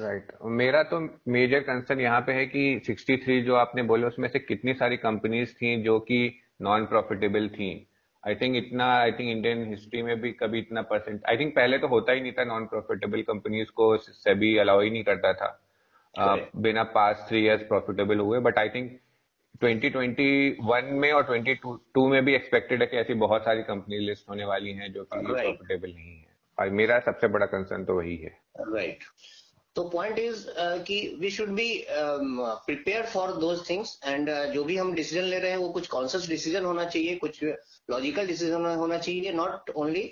Right 0.00 0.26
right. 0.26 0.46
मेरा 0.46 0.82
तो 0.82 1.20
मेजर 1.28 1.60
कंसर्न 1.60 2.00
यहाँ 2.00 2.20
पे 2.20 2.32
है 2.32 2.46
कि 2.46 2.80
63 2.90 3.44
जो 3.44 3.54
आपने 3.54 3.82
बोले 3.82 4.06
उसमें 4.06 4.28
से 4.28 4.38
कितनी 4.38 4.74
सारी 4.74 4.96
कंपनीज़ 4.96 5.50
थी 5.50 5.82
जो 5.82 5.98
कि 6.00 6.40
नॉन 6.62 6.84
प्रॉफिटेबल 6.86 7.48
थी? 7.48 7.89
आई 8.26 8.34
थिंक 8.34 8.56
इतना 8.56 8.86
आई 8.94 9.12
थिंक 9.12 9.28
इंडियन 9.30 9.66
हिस्ट्री 9.68 10.02
में 10.02 10.20
भी 10.20 10.32
कभी 10.32 10.58
इतना 10.58 10.82
परसेंट 10.82 11.20
आई 11.28 11.36
थिंक 11.36 11.54
पहले 11.54 11.78
तो 11.78 11.86
होता 11.86 12.12
ही 12.12 12.20
नहीं 12.20 12.32
था 12.32 12.44
नॉन 12.44 12.66
प्रॉफिटेबल 12.66 13.22
कंपनीज़ 13.22 13.70
को 13.70 13.96
सेबी 13.98 14.56
अलाउ 14.56 14.80
ही 14.80 14.90
नहीं 14.90 15.04
करता 15.04 15.32
था। 15.32 15.48
बिना 16.56 16.82
पास 16.94 17.24
थ्री 17.28 17.44
इयर्स 17.44 17.62
प्रॉफिटेबल 17.62 18.18
हुए 18.18 18.38
बट 18.40 18.58
आई 18.58 18.68
थिंक 18.68 18.98
2021 19.64 20.90
में 20.92 21.12
और 21.12 21.26
22 21.26 22.08
में 22.10 22.24
भी 22.24 22.34
एक्सपेक्टेड 22.34 22.80
है 22.80 22.86
कि 22.86 22.96
ऐसी 22.96 23.14
बहुत 23.14 23.44
सारी 23.44 23.62
कंपनी 23.62 23.98
लिस्ट 23.98 24.28
होने 24.28 24.44
वाली 24.44 24.72
हैं 24.72 24.92
जो 24.92 25.04
कि 25.04 25.20
प्रॉफिटेबल 25.26 25.92
नहीं 25.94 26.16
है। 26.16 26.26
और 26.58 26.70
मेरा 26.70 26.98
सबसे 27.00 27.28
बड़ा 27.28 27.46
कंसर्न 27.46 27.84
तो 27.84 27.96
वही 27.96 28.16
है। 28.16 28.30
राइट 28.60 29.04
तो 29.76 29.82
पॉइंट 29.88 30.18
इज़ 30.18 30.44
कि 30.86 30.96
we 31.20 31.30
should 31.30 31.48
be 31.54 31.68
prepare 31.90 33.06
for 33.06 33.32
those 33.40 33.68
things 33.68 33.98
and 34.04 34.30
जो 34.54 34.64
भी 34.64 34.76
हम 34.76 34.92
डिसीज़न 34.94 35.24
ले 35.24 35.38
रहे 35.38 35.50
हैं 35.50 35.58
वो 35.58 35.68
कुछ 35.72 35.86
कॉन्सियस 35.88 36.28
डिसीज़न 36.28 36.64
होना 36.64 36.84
चाहिए 36.84 37.14
कुछ 37.16 37.42
लॉजिकल 37.90 38.26
डिसीज़न 38.26 38.66
होना 38.82 38.98
चाहिए 38.98 39.32
नॉट 39.32 39.70
ओनली 39.76 40.02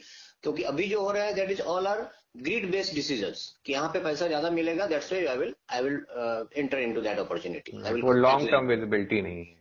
क्योंकि 0.42 0.62
अभी 0.72 0.88
जो 0.88 1.00
हो 1.00 1.10
रहा 1.12 1.24
है 1.24 1.34
that 1.34 1.50
is 1.50 1.62
all 1.74 1.86
our 1.86 2.08
greed 2.36 2.70
based 2.70 2.94
decision 2.94 3.34
कि 3.66 3.72
यहाँ 3.72 3.88
पे 3.92 4.00
पैसा 4.00 4.26
ज़्यादा 4.26 4.50
मिलेगा 4.50 4.86
that's 4.86 5.12
I 5.12 5.36
will 5.36 5.54
I 5.70 5.82
will 5.82 6.48
enter 6.56 6.78
into 6.78 7.00
that 7.00 7.18
opportunity 7.18 8.00
वो 8.02 8.12
लॉन्ग 8.12 8.50
टर्म 8.50 8.66
विजिबिलिटी 8.66 9.22
नहीं 9.22 9.44
है। 9.44 9.56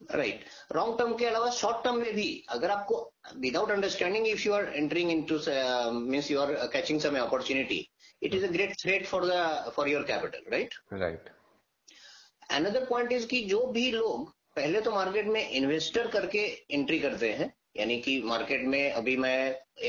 राइट 0.00 0.40
लॉन्ग 0.76 0.98
टर्म 0.98 1.14
के 1.16 1.26
अलावा 1.26 1.50
शॉर्ट 1.50 1.84
टर्म 1.84 1.96
में 1.98 2.14
भी 2.14 2.28
अगर 2.50 2.70
आपको 2.70 2.96
without 3.36 3.70
understanding 3.70 4.26
if 4.28 4.46
you 4.46 4.52
are 4.54 4.72
entering 4.74 5.10
in 5.10 5.22
to 5.30 5.38
means 6.00 6.30
you 6.30 6.40
are 6.40 6.52
catching 6.72 7.00
some 7.00 7.16
opportunity 7.18 7.78
it 8.22 8.34
is 8.34 8.44
a 8.44 8.50
great 8.52 8.74
threat 8.82 9.06
for 9.06 9.26
the 9.26 9.72
for 9.76 9.88
your 9.88 10.02
capital 10.02 10.50
right 10.52 10.74
right 10.92 11.30
another 12.50 12.84
point 12.84 13.12
is 13.12 13.26
कि 13.26 13.44
जो 13.44 13.66
भी 13.66 13.90
लोग 13.92 14.34
पहले 14.56 14.80
तो 14.80 14.90
मार्केट 14.90 15.26
में 15.26 15.48
इन्वेस्टर 15.50 16.06
करके 16.08 16.38
entry 16.70 16.98
करते 16.98 17.32
हैं 17.32 17.52
यानी 17.76 17.96
कि 18.00 18.20
मार्केट 18.24 18.62
में 18.64 18.92
अभी 18.92 19.16
मैं 19.16 19.38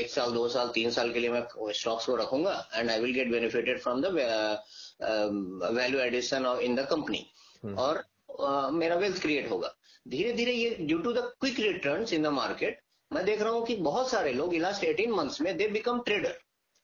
एक 0.00 0.10
साल 0.10 0.32
दो 0.32 0.48
साल 0.48 0.68
तीन 0.74 0.90
साल 0.90 1.12
के 1.12 1.20
लिए 1.20 1.30
मैं 1.30 1.42
स्टॉक्स 1.72 2.06
को 2.06 2.16
रखूँगा 2.16 2.52
and 2.74 2.90
I 2.90 3.00
will 3.00 3.14
get 3.14 3.30
benefited 3.30 3.80
from 3.80 4.02
the 4.02 4.06
value 5.76 6.00
addition 6.00 6.46
in 6.62 6.74
the 6.76 6.86
company 6.90 7.26
और 7.64 8.04
uh, 8.40 8.70
मेरा 8.72 8.96
वेल्थ 8.96 9.22
क्रिएट 9.22 9.50
होगा। 9.50 9.74
धीरे 10.08 10.32
धीरे 10.32 10.52
ये 10.52 10.70
due 10.80 10.98
to 10.98 11.12
the 11.12 11.18
quick 11.40 11.60
return 11.60 12.06
in 12.14 12.22
the 12.22 12.26
market 12.34 12.80
मैं 13.10 13.24
देख 13.24 13.42
रहा 13.42 13.52
हूँ 13.52 13.64
कि 13.66 13.76
बहुत 13.76 14.10
सारे 14.10 14.32
लोग 14.32 14.54
लास्ट 14.54 14.84
एटीन 14.84 15.12
मंथ्स 15.12 15.40
में 15.40 15.56
they 15.56 15.68
become 15.68 16.00
trader 16.02 16.38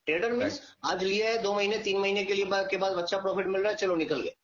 trader 0.07 0.33
means 0.33 0.61
आज 0.85 1.03
लिया 1.05 1.29
है 1.31 1.43
दो 1.43 1.55
महीने 1.55 1.79
तीन 1.85 2.01
महीने 2.01 2.25
के 2.25 2.35
लिए 2.35 2.45
बाद 2.47 2.69
के 2.71 2.77
बाद 2.77 2.99
अच्छा 2.99 3.19
प्रॉफिट 3.19 3.47
मिल 3.47 3.61
रहा 3.61 3.71
है 3.71 3.77
चलो 3.77 3.97
निकल 3.97 4.21
गए 4.21 4.35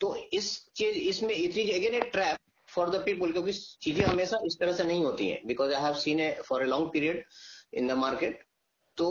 तो 0.00 0.14
इस 0.32 0.48
चीज़ 0.76 0.96
इसमें 1.08 1.34
it 1.34 1.58
is 1.58 1.70
again 1.74 1.94
a 1.94 2.00
trap 2.12 2.38
for 2.68 2.90
the 2.90 3.02
people 3.04 3.32
क्योंकि 3.32 3.52
चीज़ें 3.82 4.04
हमेशा 4.04 4.38
इस 4.46 4.58
तरह 4.60 4.72
से 4.72 4.84
नहीं 4.84 5.04
होती 5.04 5.28
हैं 5.28 5.40
because 5.46 5.72
I 5.74 5.82
have 5.82 5.94
seen 5.98 6.20
a 6.20 6.30
for 6.48 6.62
a 6.62 6.66
long 6.66 6.90
period 6.92 7.24
in 7.74 7.88
the 7.88 7.92
market 7.98 8.42
तो 8.98 9.10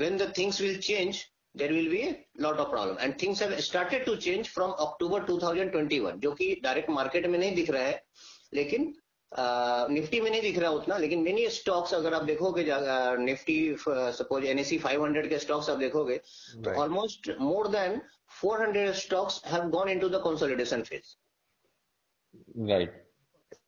when 0.00 0.16
the 0.16 0.32
things 0.38 0.60
will 0.60 0.80
change 0.80 1.24
there 1.56 1.72
will 1.72 1.88
be 1.88 1.98
a 1.98 2.14
lot 2.40 2.58
of 2.58 2.68
problem 2.70 2.98
and 3.00 3.14
things 3.22 3.42
have 3.42 3.58
started 3.60 4.04
to 4.06 4.16
change 4.18 4.48
from 4.48 4.70
October 4.80 5.24
2021 5.26 6.12
जो 6.22 6.32
कि 6.32 6.54
direct 6.62 6.90
market 6.90 7.26
में 7.26 7.38
नहीं 7.38 7.54
दिख 7.54 7.70
रहा 7.70 7.82
है 7.82 8.02
लेकिन 8.54 8.92
Nifty 9.38 10.20
में 10.20 10.30
नहीं 10.30 10.40
दिख 10.42 10.58
रहा 10.58 10.70
उतना 10.70 10.96
लेकिन 10.98 11.22
मेनी 11.22 11.48
स्टॉक्स 11.50 11.94
अगर 11.94 12.14
आप 12.14 12.22
देखोगे 12.24 12.64
निफ्टी 13.18 13.58
सपोज़ 13.78 14.44
एनएससी 14.46 14.78
500 14.78 15.28
के 15.28 15.38
स्टॉक्स 15.38 15.70
आप 15.70 15.78
देखोगे 15.78 16.16
तो 16.64 16.74
almost 16.82 17.30
more 17.40 17.68
than 17.68 18.00
400 18.42 18.92
stocks 18.96 19.40
have 19.46 19.68
gone 19.70 19.88
into 19.88 20.08
the 20.08 20.20
consolidation 20.24 20.82
phase 20.82 21.14
right 22.68 23.00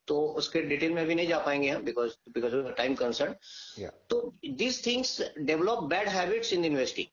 तो 0.09 0.21
उसके 0.38 0.61
डिटेल 0.62 0.92
में 0.92 1.06
भी 1.06 1.14
नहीं 1.14 1.28
जा 1.28 1.38
पाएँगे 1.38 1.68
हम 1.68 1.83
because 1.85 2.12
because 2.35 2.54
of 2.56 2.73
time 2.76 2.94
concern 2.94 3.35
तो 4.11 4.21
this 4.54 4.87
things 4.87 5.21
develop 5.38 5.83
bad 5.90 6.09
habits 6.09 6.52
in 6.52 6.64
investing 6.64 7.06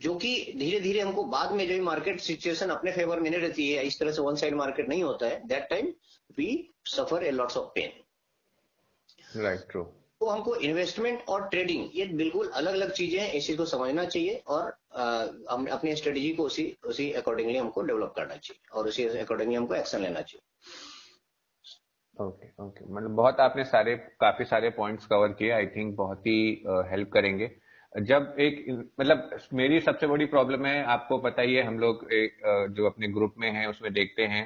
जो 0.00 0.14
कि 0.14 0.34
धीरे 0.58 0.80
धीरे 0.80 1.00
हमको 1.00 1.24
बाद 1.32 1.52
में 1.52 1.66
जो 1.68 1.74
भी 1.74 1.80
मार्केट 1.80 2.20
सिचुएशन 2.20 2.70
अपने 2.70 2.92
फेवर 2.92 3.20
में 3.20 3.30
नहीं 3.30 3.40
रहती 3.40 3.70
है 3.72 3.84
इस 3.86 3.98
तरह 4.00 4.12
से 4.12 4.22
वन 4.22 4.36
साइड 4.36 4.54
मार्केट 4.54 4.88
नहीं 4.88 5.02
होता 5.02 5.26
है 5.26 5.46
that 5.48 5.68
time 5.70 5.92
we 6.38 6.50
suffer 6.88 7.24
a 7.24 7.30
lots 7.30 7.56
of 7.56 7.72
pain 7.74 9.42
right 9.42 9.70
true 9.70 9.82
तो 10.20 10.26
हमको 10.26 10.54
इन्वेस्टमेंट 10.56 11.28
और 11.28 11.48
ट्रेडिंग 11.48 11.90
ये 11.94 12.04
बिल्कुल 12.06 12.48
अलग 12.50 12.72
अलग 12.72 12.92
चीज़ें 12.92 13.18
हैं 13.20 13.32
इस 13.32 13.46
चीज़ 13.46 13.56
को 13.58 13.64
समझना 13.64 14.04
चाहिए 14.04 14.42
और 14.46 14.66
हम 15.50 15.66
अपनी 15.72 15.94
स्ट्रेटेजी 15.96 16.32
को 16.34 16.44
उसी 16.44 16.64
उसी 16.86 17.10
अकॉर्डिंगली 17.12 17.56
हमको 17.58 17.82
डेवलप 17.82 18.12
करना 18.16 18.36
चाहिए 18.36 18.76
और 18.78 18.88
उसी 18.88 19.04
अकॉर्डिंगली 19.04 19.56
हमको 19.56 19.74
एक्शन 19.74 20.02
लेना 20.02 20.20
चाहिए। 20.20 20.42
ओके 22.16 22.48
ओके 22.62 22.84
मतलब 22.84 23.10
बहुत 23.16 23.40
आपने 23.40 23.64
सारे 23.64 23.96
काफ़ी 24.20 24.44
सारे 24.44 24.70
पॉइंट्स 24.78 25.06
कवर 25.06 25.32
किए 25.32 25.50
आई 25.50 25.66
थिंक 25.76 25.96
बहुत 25.96 26.26
ही 26.26 26.38
हेल्प 26.90 27.08
uh, 27.08 27.14
करेंगे। 27.14 27.50
जब 27.94 28.34
एक 28.38 28.64
मतलब 29.00 29.30
मेरी 29.52 29.80
सबसे 29.80 30.06
बड़ी 30.06 30.24
प्रॉब्लम 30.24 30.66
है 30.66 30.82
आपको 30.84 31.18
पता 31.18 31.42
ही 31.42 31.54
है 31.54 31.62
हम 31.62 31.78
लोग 31.78 32.12
एक 32.12 32.36
जो 32.70 32.86
अपने 32.86 33.08
ग्रुप 33.08 33.34
में 33.38 33.50
है 33.52 33.68
उसमें 33.68 33.92
देखते 33.92 34.22
हैं 34.22 34.44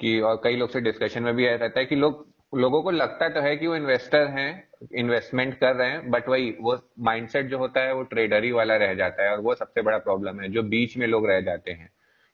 कि 0.00 0.20
और 0.20 0.40
कई 0.44 0.56
लोग 0.56 0.70
से 0.70 0.80
डिस्कशन 0.80 1.22
में 1.22 1.34
भी 1.34 1.46
आया 1.46 1.56
रहता 1.56 1.80
है 1.80 1.86
कि 1.86 1.96
लोग 1.96 2.26
लोगों 2.54 2.82
को 2.82 2.90
लगता 2.90 3.28
तो 3.28 3.40
है 3.40 3.56
कि 3.56 3.66
वो 3.66 3.76
इन्वेस्टर 3.76 4.26
हैं 4.28 4.68
इन्वेस्टमेंट 4.94 5.54
कर 5.54 5.76
रहे 5.76 5.90
हैं 5.90 6.10
बट 6.10 6.28
वही 6.28 6.50
वो 6.60 6.78
माइंडसेट 6.98 7.46
जो 7.46 7.58
होता 7.58 7.80
है 7.80 7.94
वो 7.94 8.02
ट्रेडरी 8.02 8.52
वाला 8.52 8.76
रह 8.76 8.94
जाता 8.94 9.24
है 9.24 9.30
और 9.30 9.40
वो 9.40 9.54
सबसे 9.54 9.82
बड़ा 9.82 9.98
प्रॉब्लम 9.98 10.40
है 10.40 10.48
जो 10.48 10.62
बीच 10.62 10.96
में 10.96 11.06
लोग 11.06 11.26
रह 11.30 11.40
जाते 11.40 11.70
हैं। 11.70 11.90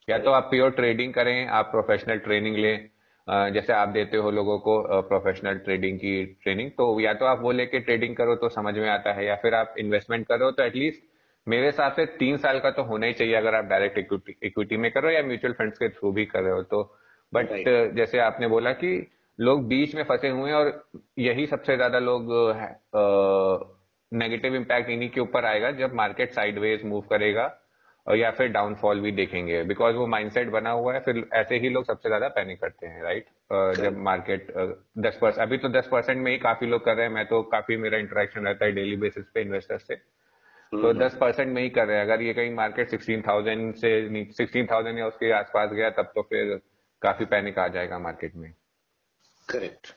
या 0.08 0.18
तो 0.18 0.30
आप 0.30 0.42
प्योर 0.42 0.70
ट्रेडिंग 0.70 1.14
करें 1.14 1.46
आप 1.46 1.66
प्रोफेशनल 1.66 2.18
ट्रेनिंग 2.18 2.56
लें 2.56 2.88
जैसे 3.26 3.72
आप 3.72 3.88
देते 3.88 4.16
हो 4.16 4.30
लोगों 4.30 4.58
को 4.58 5.02
प्रोफेशनल 5.02 5.58
ट्रेडिंग 5.58 5.98
की 5.98 6.24
ट्रेनिंग 6.42 6.70
तो 6.70 7.00
या 7.00 7.14
तो 7.14 7.26
आप 7.26 7.40
वो 7.42 7.52
लेके 7.52 7.80
ट्रेडिंग 7.80 8.16
करो 8.16 8.34
तो 8.36 8.48
समझ 8.48 8.74
में 8.74 8.88
आता 8.88 9.12
है 9.12 9.26
या 9.26 9.34
फिर 9.36 9.54
आप 9.54 9.74
इन्वेस्टमेंट 9.78 10.26
करो 10.26 10.50
तो 10.50 10.62
एटलीस्ट 10.62 11.02
मेरे 11.46 11.66
हिसाब 11.66 11.92
से 11.92 12.06
तीन 12.18 12.36
साल 12.36 12.58
का 12.60 12.70
तो 12.70 12.82
होना 12.82 13.06
ही 13.06 13.12
चाहिए 13.12 13.34
अगर 13.34 13.54
आप 13.54 13.64
डायरेक्ट 13.64 13.98
इक्विटी 14.44 14.76
में 14.76 14.90
करो 14.90 15.10
या 15.10 15.22
म्यूचुअल 15.22 15.52
फंड्स 15.52 15.78
के 15.78 15.88
थ्रू 15.88 16.12
भी 16.12 16.24
कर 16.26 16.42
रहे 16.42 16.52
हो 16.52 16.62
तो। 16.62 16.82
बट 17.32 17.48
जैसे 17.96 18.18
आपने 18.18 18.48
बोला 18.48 18.72
कि 18.72 18.90
लोग 19.38 19.66
बीच 19.68 19.94
में 19.94 20.02
फंसे 20.04 20.28
हुए 20.28 20.50
हैं 20.50 20.56
और 20.56 20.88
यही 21.18 21.46
सबसे 21.46 21.76
ज़्यादा 21.76 21.98
लोग 21.98 22.32
नेगेटिव 24.12 24.54
इम्पैक्ट 24.54 24.90
इन्हीं 24.90 25.08
के 25.10 25.20
ऊपर 25.20 25.44
आएगा 25.44 25.70
जब 25.70 25.94
मार्केट 25.94 26.32
साइडवेज 26.32 26.84
मूव 26.84 27.00
करेगा। 27.10 27.46
या 28.06 28.30
फिर 28.30 28.48
डाउनफॉल 28.48 29.00
भी 29.00 29.12
देखेंगे। 29.12 29.62
बिकॉज़ 29.62 29.96
वो 29.96 30.06
माइंडसेट 30.06 30.50
बना 30.50 30.70
हुआ 30.70 30.94
है 30.94 31.00
फिर 31.00 31.24
ऐसे 31.34 31.56
ही 31.58 31.68
लोग 31.68 31.84
सबसे 31.84 32.08
ज़्यादा 32.08 32.28
पैनिक 32.28 32.60
करते 32.60 32.86
हैं 32.86 33.02
राइट 33.02 33.24
right? 33.24 33.80
जब 33.80 33.96
मार्केट 33.98 34.52
दस 34.98 35.18
परसेंट 35.22 35.42
अभी 35.42 35.58
तो 35.58 35.68
दस 35.68 35.88
परसेंट 35.92 36.22
में 36.22 36.30
ही 36.32 36.38
काफ़ी 36.38 36.66
लोग 36.66 36.84
कर 36.84 36.94
रहे 36.94 37.06
हैं। 37.06 37.12
मैं 37.14 37.26
तो 37.26 37.42
काफ़ी 37.42 37.76
मेरा 37.76 37.98
इंटरेक्शन 37.98 38.46
रहता 38.46 38.64
है 38.64 38.72
डेली 38.72 38.96
बेसिस 38.96 39.24
पे 39.34 39.40
इन्वेस्टर 39.40 39.78
से। 39.78 39.94
तो 39.94 40.88
हम्म। 40.88 40.98
दस 40.98 41.16
परसेंट 41.16 41.52
में 41.54 41.62
ही 41.62 41.68
कर 41.70 41.86
रहे 41.86 41.96
हैं। 41.96 42.04
अगर 42.04 42.22
ये 42.22 42.34
कहीं 42.34 42.54
मार्केट 42.54 42.88
सिक्सटीन 42.88 43.22
थाउज़ेंड 43.22 43.74
से 43.74 44.24
सिक्सटीन 44.32 44.66
थाउज़ेंड 44.66 44.98
या 44.98 45.06
उसके 45.06 45.30
आसपास 45.32 45.70
गया 45.70 45.90
तब 45.90 46.12
तो 46.14 46.22
फिर 46.22 46.60
काफ़ी 47.02 47.24
पैनिक 47.24 47.58
आ 47.58 47.68
जाएगा 47.68 47.98
मार्केट 47.98 48.36
में। 48.36 48.52
करेक्ट 49.48 49.94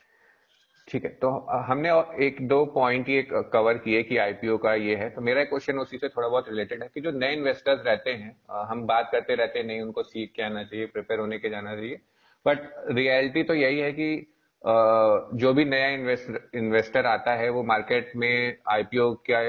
ठीक 0.88 1.04
है 1.04 1.10
तो 1.22 1.28
हमने 1.66 1.90
एक 2.26 2.36
दो 2.48 2.64
पॉइंट 2.74 3.08
ये 3.08 3.22
कवर 3.52 3.78
किए 3.78 4.02
कि 4.02 4.16
आईपीओ 4.18 4.56
का 4.58 4.74
ये 4.74 4.94
है। 4.96 5.08
तो 5.10 5.20
मेरा 5.20 5.44
क्वेश्चन 5.44 5.78
उसी 5.78 5.98
से 5.98 6.08
थोड़ा 6.08 6.28
बहुत 6.28 6.48
रिलेटेड 6.48 6.82
है 6.82 6.88
कि 6.94 7.00
जो 7.00 7.10
नए 7.12 7.32
इन्वेस्टर्स 7.32 7.86
रहते 7.86 8.10
हैं 8.12 8.34
हम 8.68 8.84
बात 8.86 9.08
करते 9.12 9.34
रहते 9.34 9.58
हैं, 9.58 9.66
नहीं, 9.66 9.80
उनको 9.82 10.02
सीख 10.02 10.32
के 10.36 10.42
आना 10.42 10.64
चाहिए 10.64 10.86
प्रिपेयर 10.86 11.20
होने 11.20 11.38
के 11.38 11.50
जाना 11.50 11.74
चाहिए। 11.74 12.00
बट 12.46 12.58
रियलिटी 12.90 13.42
तो 13.42 13.54
यही 13.54 13.78
है 13.78 13.92
कि 13.92 14.26
जो 15.36 15.52
भी 15.54 15.64
नया 15.64 15.88
इन्वेस्टर 15.88 16.58
इन्वेस्टर 16.58 17.06
आता 17.06 17.34
है, 17.34 17.48
वो 17.50 17.62
मार्केट 17.64 18.12
में 18.16 18.56
आईपीओ 18.68 19.12
क्या 19.26 19.40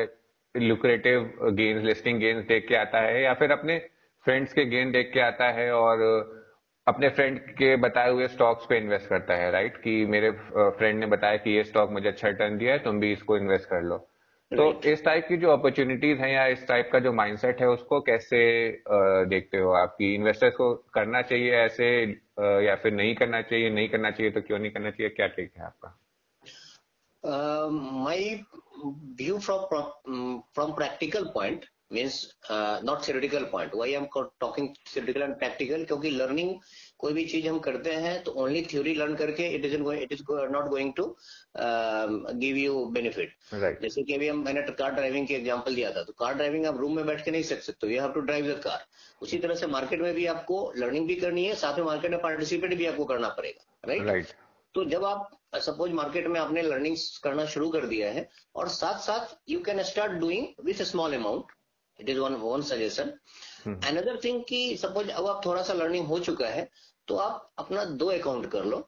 लुक्रेटिव 0.55 1.31
गेन्स 1.53 1.83
लिस्टिंग 1.83 2.19
गेन्स 2.19 2.45
देख 2.47 2.67
के 2.67 2.75
आता 2.75 2.99
है 3.01 3.21
या 3.23 3.33
फिर 3.33 3.51
अपने 3.51 3.77
फ्रेंड्स 4.25 4.53
के 4.53 4.65
गेन 4.65 4.91
देख 4.91 5.11
के 5.13 5.19
आता 5.21 5.49
है 5.51 5.71
और 5.73 5.99
अपने 6.91 7.09
फ्रेंड 7.09 7.39
के 7.55 7.75
बताए 7.77 8.11
हुए 8.11 8.27
स्टॉक्स 8.27 8.65
पे 8.65 8.77
इन्वेस्ट 8.77 9.09
करता 9.09 9.35
है 9.35 9.51
राइट 9.51 9.77
कि 9.77 10.05
मेरे 10.05 10.31
फ्रेंड 10.31 10.99
ने 10.99 11.05
बताया 11.07 11.37
कि 11.37 11.51
ये 11.51 11.63
स्टॉक 11.63 11.91
मुझे 11.91 12.07
अच्छा 12.07 12.27
रिटर्न 12.27 12.57
दिया 12.57 12.73
है 12.73 12.79
तुम 12.79 12.99
भी 12.99 13.11
इसको 13.11 13.37
इन्वेस्ट 13.37 13.69
कर 13.69 13.81
लो। 13.81 13.97
तो 14.51 14.63
इस 14.81 15.03
टाइप 15.05 15.25
की 15.27 15.37
जो 15.37 15.49
अपॉर्चुनिटीज़ 15.49 16.19
हैं 16.19 16.31
या 16.31 16.45
इस 16.47 16.67
टाइप 16.67 16.89
का 16.93 16.99
जो 16.99 17.11
माइंडसेट 17.13 17.61
है 17.61 17.67
उसको 17.69 17.99
कैसे 18.01 18.39
देखते 19.29 19.57
हो 19.57 19.71
आपकी 19.73 20.13
इन्वेस्टर्स 20.15 20.55
को 20.55 20.73
करना 20.93 21.21
चाहिए 21.21 21.51
ऐसे 21.55 21.87
या 22.65 22.75
फिर 22.75 22.93
नहीं 22.93 23.15
करना 23.15 23.41
चाहिए 23.41 23.69
नहीं 23.69 23.89
करना 23.89 24.11
चाहिए 24.11 24.31
तो 24.31 24.41
क्यों 24.41 24.59
नहीं 24.59 24.71
करना 24.71 24.89
चाहिए? 24.89 25.09
क्या 25.09 25.27
टेक 25.27 25.51
है 25.57 25.63
आपका? 25.65 25.97
My 28.03 28.43
view 29.19 29.37
from 29.39 30.41
from 30.55 30.73
practical 30.73 31.25
point 31.33 31.65
means 31.91 32.15
not 32.51 33.07
theoretical 33.07 33.43
point 33.51 33.75
why 33.75 33.93
am 33.93 34.05
talking 34.15 34.67
theoretical 34.67 35.21
and 35.21 35.35
practical 35.35 35.83
क्योंकि 35.85 36.09
लर्निंग 36.11 36.55
कोई 36.99 37.13
भी 37.13 37.25
चीज़ 37.25 37.47
हम 37.47 37.59
करते 37.59 37.93
हैं 37.97 38.13
तो 38.23 38.31
ओनली 38.41 38.61
थ्योरी 38.63 38.93
लर्न 38.95 39.15
करके 39.15 39.47
it 39.55 39.65
is 39.65 39.75
it 39.93 40.13
is 40.13 40.23
not 40.51 40.67
going 40.69 40.93
to 40.93 41.05
give 42.37 42.57
you 42.57 42.85
benefit 42.93 43.35
जैसे 43.81 44.03
कि 44.03 44.13
अभी 44.13 44.27
हम 44.27 44.43
मैंने 44.45 44.61
कार 44.73 44.91
ड्राइविंग 44.91 45.27
की 45.27 45.33
एग्ज़ाम्पल 45.33 45.75
दिया 45.75 45.91
था 45.91 46.03
तो 46.03 46.13
कार 46.19 46.33
ड्राइविंग 46.33 46.65
आप 46.65 46.77
रूम 46.77 46.95
में 46.95 47.05
बैठ 47.05 47.25
के 47.25 47.31
नहीं 47.31 47.43
सीख 47.43 47.61
सकते 47.61 47.93
you 47.93 48.01
have 48.01 48.11
to 48.11 48.21
drive 48.21 48.51
the 48.53 48.59
car 48.63 48.85
उसी 49.21 49.37
तरह 49.37 49.55
से 49.55 49.67
मार्केट 49.69 50.01
में 50.01 50.13
भी 50.13 50.25
आपको 50.35 50.61
लर्निंग 50.77 51.07
भी 51.07 51.15
करनी 51.15 51.45
है 51.45 51.55
साथ 51.55 51.77
में 51.77 51.85
मार्केट 51.85 52.11
में 52.11 52.21
पार्टिसिपेट 52.21 52.73
भी 52.73 52.85
आपको 52.85 53.05
करना 53.05 53.29
पड़ेगा 53.31 53.87
राइट 53.87 54.01
right? 54.01 54.15
right. 54.15 54.35
तो 54.75 54.83
जब 54.85 55.05
आप 55.05 55.29
सपोज़ 55.55 55.91
मार्केट 55.91 56.27
में 56.27 56.39
आपने 56.39 56.61
लर्निंग 56.61 56.97
करना 57.23 57.45
शुरू 57.53 57.69
कर 57.69 57.85
दिया 57.85 58.11
है 58.11 58.27
और 58.55 58.67
साथ 58.71 58.99
साथ 58.99 59.35
you 59.49 59.59
can 59.61 59.83
start 59.83 60.11
doing 60.19 60.47
with 60.65 60.81
small 60.83 61.13
amount 61.13 61.51
it 62.01 62.09
is 62.09 62.19
one 62.19 62.35
one 62.41 62.61
suggestion 62.67 63.13
another 63.67 64.19
thing 64.23 64.43
कि 64.49 64.77
सपोज़ 64.81 65.09
अब 65.11 65.27
आप 65.27 65.41
थोड़ा 65.45 65.61
सा 65.63 65.73
लर्निंग 65.73 66.05
हो 66.07 66.19
चुका 66.21 66.47
है 66.49 66.69
तो 67.07 67.15
आप 67.19 67.51
अपना 67.59 67.83
दो 67.95 68.05
अकाउंट 68.11 68.51
कर 68.51 68.65
लो। 68.65 68.87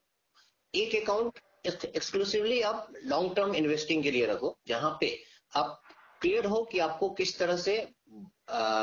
एक 0.74 0.96
अकाउंट 1.04 1.40
एक्सक्लूसिवली 1.66 2.62
आप 2.68 2.94
लॉन्ग 3.06 3.36
टर्म 3.36 3.56
इन्वेस्टिंग 3.56 4.04
के 4.04 4.12
लिए 4.12 4.26
रखो 4.26 4.58
जहाँ 4.68 4.98
पे 5.02 5.18
आप 5.54 5.82
क्लियर 6.22 6.46
हो 6.46 6.64
कि 6.72 6.80
आपको 6.80 7.10
किस 7.20 7.38
तरह 7.40 7.58
से 7.58 7.76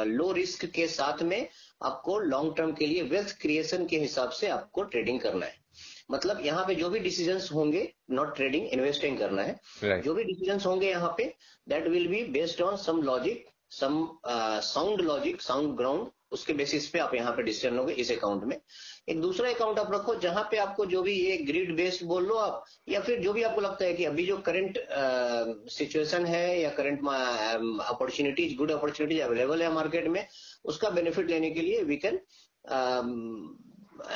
लो 0.07 0.31
रिस्क 0.33 0.65
के 0.75 0.87
साथ 0.89 1.23
में 1.23 1.49
आपको 1.85 2.19
लॉन्ग 2.21 2.57
टर्म 2.57 2.73
के 2.75 2.87
लिए 2.87 3.03
वेल्थ 3.11 3.37
क्रिएशन 3.41 3.87
के 3.87 3.99
हिसाब 3.99 4.31
से 4.39 4.49
आपको 4.49 4.83
ट्रेडिंग 4.95 5.21
करना 5.21 5.47
है। 5.47 5.59
मतलब 6.11 6.41
यहाँ 6.45 6.65
पे 6.67 6.75
जो 6.75 6.89
भी 6.91 6.99
डिसीजंस 7.01 7.49
होंगे 7.53 7.83
नॉट 8.11 8.35
ट्रेडिंग 8.37 8.67
इन्वेस्टिंग 8.69 9.19
करना 9.19 9.43
है। 9.43 9.55
Right. 9.55 10.05
जो 10.05 10.15
भी 10.15 10.25
डिसीजंस 10.25 10.67
होंगे 10.67 10.89
यहाँ 10.89 11.15
पे 11.19 11.25
that 11.69 11.87
will 11.89 12.09
be 12.09 12.23
based 12.33 12.63
on 12.63 12.77
some 12.77 13.03
logic 13.03 13.47
some 13.71 14.07
sound 14.27 15.01
logic 15.01 15.43
sound 15.43 15.77
ground 15.77 16.09
उसके 16.33 16.53
बेसिस 16.53 16.87
पे 16.89 16.99
आप 16.99 17.15
यहाँ 17.15 17.33
पे 17.37 17.43
डिसीज़न 17.43 17.75
लोगे 17.77 17.93
इस 18.03 18.11
अकाउंट 18.13 18.45
में। 18.45 18.57
एक 19.09 19.21
दूसरा 19.21 19.51
अकाउंट 19.51 19.79
आप 19.79 19.93
रखो 19.93 20.15
जहाँ 20.25 20.43
पे 20.51 20.57
आपको 20.65 20.87
जो 20.87 21.03
भी 21.03 21.13
ये 21.13 21.37
ग्रिड 21.47 21.75
बेस्ड 21.77 22.05
बोल 22.07 22.27
लो 22.27 22.35
आप 22.35 22.65
या 22.89 23.01
फिर 23.01 23.21
जो 23.23 23.33
भी 23.33 23.43
आपको 23.43 23.61
लगता 23.61 23.85
है 23.85 23.93
कि 23.95 24.05
अभी 24.05 24.27
जो 24.27 24.37
करंट 24.49 24.79
सिचुएशन 25.71 26.23
uh, 26.23 26.29
है 26.29 26.61
या 26.61 26.71
current 26.71 27.01
opportunities 27.89 28.57
good 28.59 28.71
opportunities 28.71 29.21
available 29.23 29.63
है 29.63 29.73
मार्केट 29.73 30.07
में 30.09 30.27
उसका 30.65 30.91
बेनिफिट 30.91 31.31
लेने 31.31 31.51
के 31.51 31.61
लिए 31.61 31.83
we 31.85 31.97
can 31.97 32.21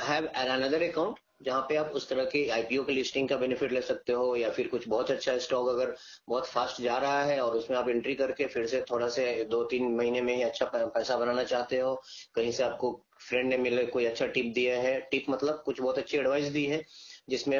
have 0.04 0.26
another 0.26 0.88
account 0.88 1.18
जहाँ 1.44 1.60
पे 1.68 1.76
आप 1.76 1.92
उस 1.94 2.08
तरह 2.08 2.24
के 2.24 2.48
आईपीओ 2.48 2.82
की 2.84 2.92
लिस्टिंग 2.92 3.28
का 3.28 3.36
बेनिफिट 3.36 3.72
ले 3.72 3.80
सकते 3.82 4.12
हो 4.12 4.34
या 4.36 4.50
फिर 4.50 4.68
कुछ 4.68 4.88
बहुत 4.88 5.10
अच्छा 5.10 5.36
स्टॉक 5.38 5.68
अगर 5.68 5.94
बहुत 6.28 6.46
फास्ट 6.46 6.80
जा 6.82 6.96
रहा 6.98 7.22
है 7.24 7.40
और 7.40 7.56
उसमें 7.56 7.76
आप 7.78 7.88
एंट्री 7.88 8.14
करके 8.14 8.46
फिर 8.46 8.66
से 8.66 8.80
थोड़ा 8.90 9.08
से 9.08 9.44
दो 9.50 9.62
तीन 9.64 9.94
महीने 9.96 10.20
में 10.20 10.34
ही 10.36 10.42
अच्छा 10.42 10.70
पैसा 10.74 11.16
बनाना 11.16 11.44
चाहते 11.44 11.80
हो, 11.80 11.94
कहीं 12.34 12.52
से 12.52 12.62
आपको 12.62 12.92
फ्रेंड 13.20 13.48
ने 13.50 13.56
मिले, 13.58 13.84
कोई 13.86 14.04
अच्छा 14.04 14.26
टिप 14.26 14.52
दिया 14.54 14.80
है 14.80 14.98
टिप 15.10 15.26
मतलब 15.30 15.62
कुछ 15.66 15.80
बहुत 15.80 15.98
अच्छी 15.98 16.18
एडवाइस 16.18 16.48
दी 16.48 16.64
है, 16.66 16.82
जिसमें 17.28 17.58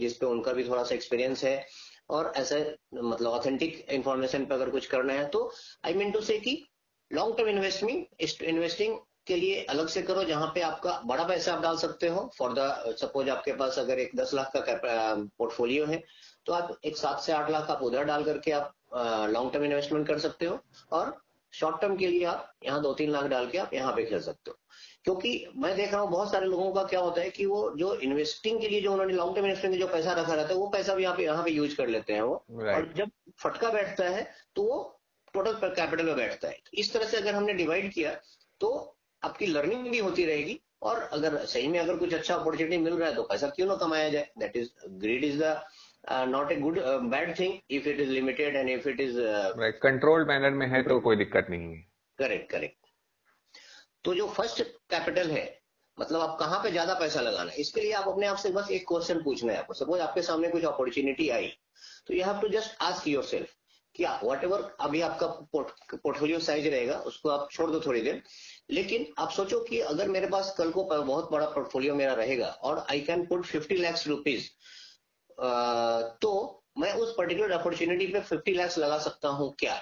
जिसपे 0.00 0.26
उनका 0.26 0.52
भी 0.52 0.68
थोड़ा 0.68 0.82
सा 0.82 0.94
एक्सपीरियंस 0.94 1.44
है। 1.44 1.64
और 2.10 2.32
ऐसे 2.36 2.58
मतलब 2.94 3.30
ऑथेंटिक 3.30 3.86
इन्फॉर्मेशन 3.90 4.44
पे 4.44 4.54
अगर 4.54 4.70
कुछ 4.70 4.86
करना 4.86 5.12
है 5.12 5.26
तो 5.28 5.50
I 5.84 5.94
mean 5.94 6.10
to 6.10 6.20
say 6.20 6.40
long 7.10 7.36
term 7.36 7.48
investment 7.48 8.42
investing 8.42 8.98
के 9.32 9.36
लिए 9.36 9.64
अलग 9.70 9.88
से 9.88 10.02
करो 10.02 10.24
जहाँ 10.24 10.50
पे 10.54 10.60
आपका 10.62 11.00
बड़ा 11.06 11.24
पैसा 11.24 11.52
आप 11.54 11.62
डाल 11.62 11.76
सकते 11.78 12.08
हो। 12.08 12.30
फॉर 12.38 12.52
द 12.58 12.94
सपोज़ 13.00 13.30
आपके 13.30 13.52
पास 13.56 13.78
अगर 13.78 13.98
एक 13.98 14.16
दस 14.16 14.34
लाख 14.34 14.52
का 14.56 14.78
पोर्टफोलियो 15.38 15.86
है 15.86 16.02
तो 16.46 16.52
आप 16.52 16.78
एक 16.84 16.96
सात 16.96 17.20
से 17.22 17.32
आठ 17.32 17.50
लाख 17.50 17.70
आप 17.70 17.82
उधर 17.82 18.04
डाल 18.04 18.24
करके 18.24 18.50
आप 18.52 18.72
लॉन्ग 19.30 19.52
टर्म 19.52 19.64
इन्वेस्टमेंट 19.64 20.06
कर 20.06 20.18
सकते 20.20 20.46
हो 20.46 20.58
और 20.92 21.20
शॉर्ट 21.52 21.80
टर्म 21.80 21.96
के 21.96 22.06
लिए 22.06 22.24
आप 22.24 22.52
यहाँ 22.64 22.80
दो 22.82 22.92
तीन 22.94 23.10
लाख 23.10 23.24
डाल 23.30 23.46
के 23.48 23.58
आप 23.58 23.74
यहाँ 23.74 23.92
पे 23.96 24.04
खेल 24.04 24.20
सकते 24.22 24.50
हो। 24.50 24.56
क्योंकि 25.04 25.30
मैं 25.56 25.74
देख 25.76 25.92
रहा 25.92 26.00
हूँ 26.00 26.10
बहुत 26.10 26.30
सारे 26.32 26.46
लोगों 26.46 26.72
का 26.72 26.82
क्या 26.84 27.00
होता 27.00 27.20
है 27.20 27.30
कि 27.30 27.46
वो 27.46 27.58
जो 27.78 27.94
इन्वेस्टिंग 28.00 28.60
के 28.60 28.68
लिए 28.68 28.80
जो 28.80 28.92
उन्होंने 28.92 29.14
लॉन्ग 29.14 29.34
टर्म 29.36 29.46
इन्वेस्टिंग 29.46 29.74
जो 29.80 29.86
पैसा 29.88 30.12
रखा 30.12 30.34
रहता 30.34 30.48
है 30.48 30.58
वो 30.58 30.66
पैसा 30.68 30.94
भी 30.94 31.02
यहाँ 31.02 31.16
पे 31.16 31.24
यहाँ 31.24 31.44
पे 31.44 31.50
यूज़ 31.50 31.76
कर 31.76 31.88
लेते 31.88 32.12
हैं 32.12 32.22
वो। 32.22 32.44
Right. 32.52 32.74
और 32.74 32.92
जब 32.96 33.10
फटका 33.38 33.70
बैठता 33.70 34.08
है 34.08 34.22
तो 34.56 34.62
वो 34.64 34.80
टोटल 35.34 35.52
कैपिटल 35.64 36.04
में 36.04 36.16
बैठता 36.16 36.48
है। 36.48 36.58
इस 36.74 36.92
तरह 36.92 37.06
से 37.06 37.16
अगर 37.16 37.34
हमने 37.34 37.52
डिवाइड 37.54 37.92
किया 37.92 38.14
तो 38.60 38.72
आपकी 39.22 39.46
लर्निंग 39.46 39.88
भी 39.90 39.98
होती 40.00 40.24
रहेगी। 40.26 40.60
और 40.82 41.00
अगर 41.12 41.36
सही 41.46 41.68
में 41.68 41.78
अगर 41.80 41.96
कुछ 41.96 42.14
अच्छा 42.14 42.34
अपॉर्चुनिटी 42.34 42.78
मिल 42.78 42.94
रहा 42.94 43.08
है 43.08 43.14
तो 43.14 43.22
पैसा 43.24 43.48
क्यों 43.48 43.66
ना 43.66 43.74
कमाया 43.76 44.08
जाए? 44.08 44.30
That 44.38 44.56
is 44.56 44.68
greed 45.00 45.24
is 45.24 45.42
the 45.42 46.26
not 46.28 46.52
a 46.52 46.56
good 46.60 46.78
bad 47.10 47.38
thing 47.38 47.54
if 47.70 47.88
it 47.88 48.00
is 48.00 48.10
limited 48.10 48.56
and 48.56 48.70
if 48.70 48.88
it 48.88 49.00
is 49.00 49.18
controlled 49.82 50.28
manner 50.28 50.50
में 50.52 50.66
है 50.68 50.82
तो 50.82 50.98
कोई 51.00 51.16
दिक्कत 51.16 51.46
नहीं 51.50 51.72
है। 51.72 51.84
करेक्ट 52.18 52.50
करेक्ट 52.50 52.76
तो 54.04 54.14
जो 54.14 54.26
फ़र्स्ट 54.28 54.62
कैपिटल 54.90 55.30
है 55.30 55.44
मतलब 55.98 56.20
आप 56.20 56.36
कहाँ 56.38 56.58
पे 56.62 56.70
ज़्यादा 56.70 56.94
पैसा 57.00 57.20
लगाना 57.20 57.50
है? 57.50 57.56
इसके 57.56 57.80
लिए 57.80 57.92
आप 57.92 58.08
अपने 58.08 58.26
आप 58.26 58.36
से 58.36 58.50
बस 58.50 58.70
एक 58.72 58.84
क्वेश्चन 58.88 59.22
पूछना 59.24 59.52
है 59.52 59.58
आपको। 59.58 59.74
सपोज़ 59.74 60.00
आपके 60.02 60.22
सामने 60.22 60.48
कुछ 60.50 60.64
अपॉर्चुनिटी 60.64 61.28
आई 61.30 61.52
तो 62.06 62.14
you 62.14 62.24
have 62.24 62.40
to 62.40 62.48
just 62.50 62.82
ask 62.82 63.08
yourself 63.24 63.54
क्या 63.94 64.18
वट 64.24 64.44
एवर 64.44 64.60
अभी 64.80 65.00
आपका 65.00 65.26
पोर्टफोलियो 65.26 66.38
साइज़ 66.40 66.68
रहेगा, 66.68 66.96
उसको 66.96 67.28
आप 67.28 67.48
छोड़ 67.52 67.70
दो 67.70 67.80
थोड़ी 67.86 68.00
देर। 68.00 68.22
लेकिन 68.70 69.06
आप 69.18 69.30
सोचो 69.30 69.60
कि 69.64 69.80
अगर 69.82 70.08
मेरे 70.08 70.26
पास 70.28 70.54
कल 70.58 70.70
को 70.70 70.84
बहुत 70.84 71.30
बड़ा 71.32 71.46
पोर्टफोलियो 71.48 71.94
मेरा 71.94 72.12
रहेगा 72.14 72.46
और 72.46 72.84
I 72.90 73.00
can 73.02 73.24
put 73.26 73.44
fifty 73.46 73.76
lakhs 73.76 74.06
rupees 74.08 74.48
तो 76.20 76.62
मैं 76.78 76.92
उस 76.94 77.14
पर्टिकुलर 77.16 77.50
अपॉर्चुनिटी 77.52 78.06
पे 78.06 78.20
फिफ्टी 78.22 78.52
लैक्स 78.54 78.78
लगा 78.78 78.98
सकता 78.98 79.28
हूँ 79.30 79.54
क्या? 79.58 79.74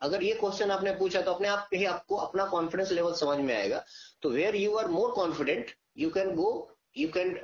अगर 0.00 0.22
ये 0.22 0.34
क्वेश्चन 0.34 0.70
आपने 0.70 0.92
पूछा 0.96 1.20
तो 1.22 1.32
अपने 1.32 1.48
आप 1.48 1.68
ही 1.74 1.84
आपको 1.84 2.16
अपना 2.16 2.44
कॉन्फिडेंस 2.48 2.92
लेवल 2.92 3.14
समझ 3.14 3.38
में 3.38 3.54
आएगा। 3.56 3.84
तो 4.22 4.30
where 4.30 4.56
you 4.56 4.76
are 4.76 4.88
more 4.88 5.10
confident 5.12 5.70
you 5.98 6.10
can 6.10 6.34
go 6.34 6.76
you 6.96 7.08
can 7.16 7.36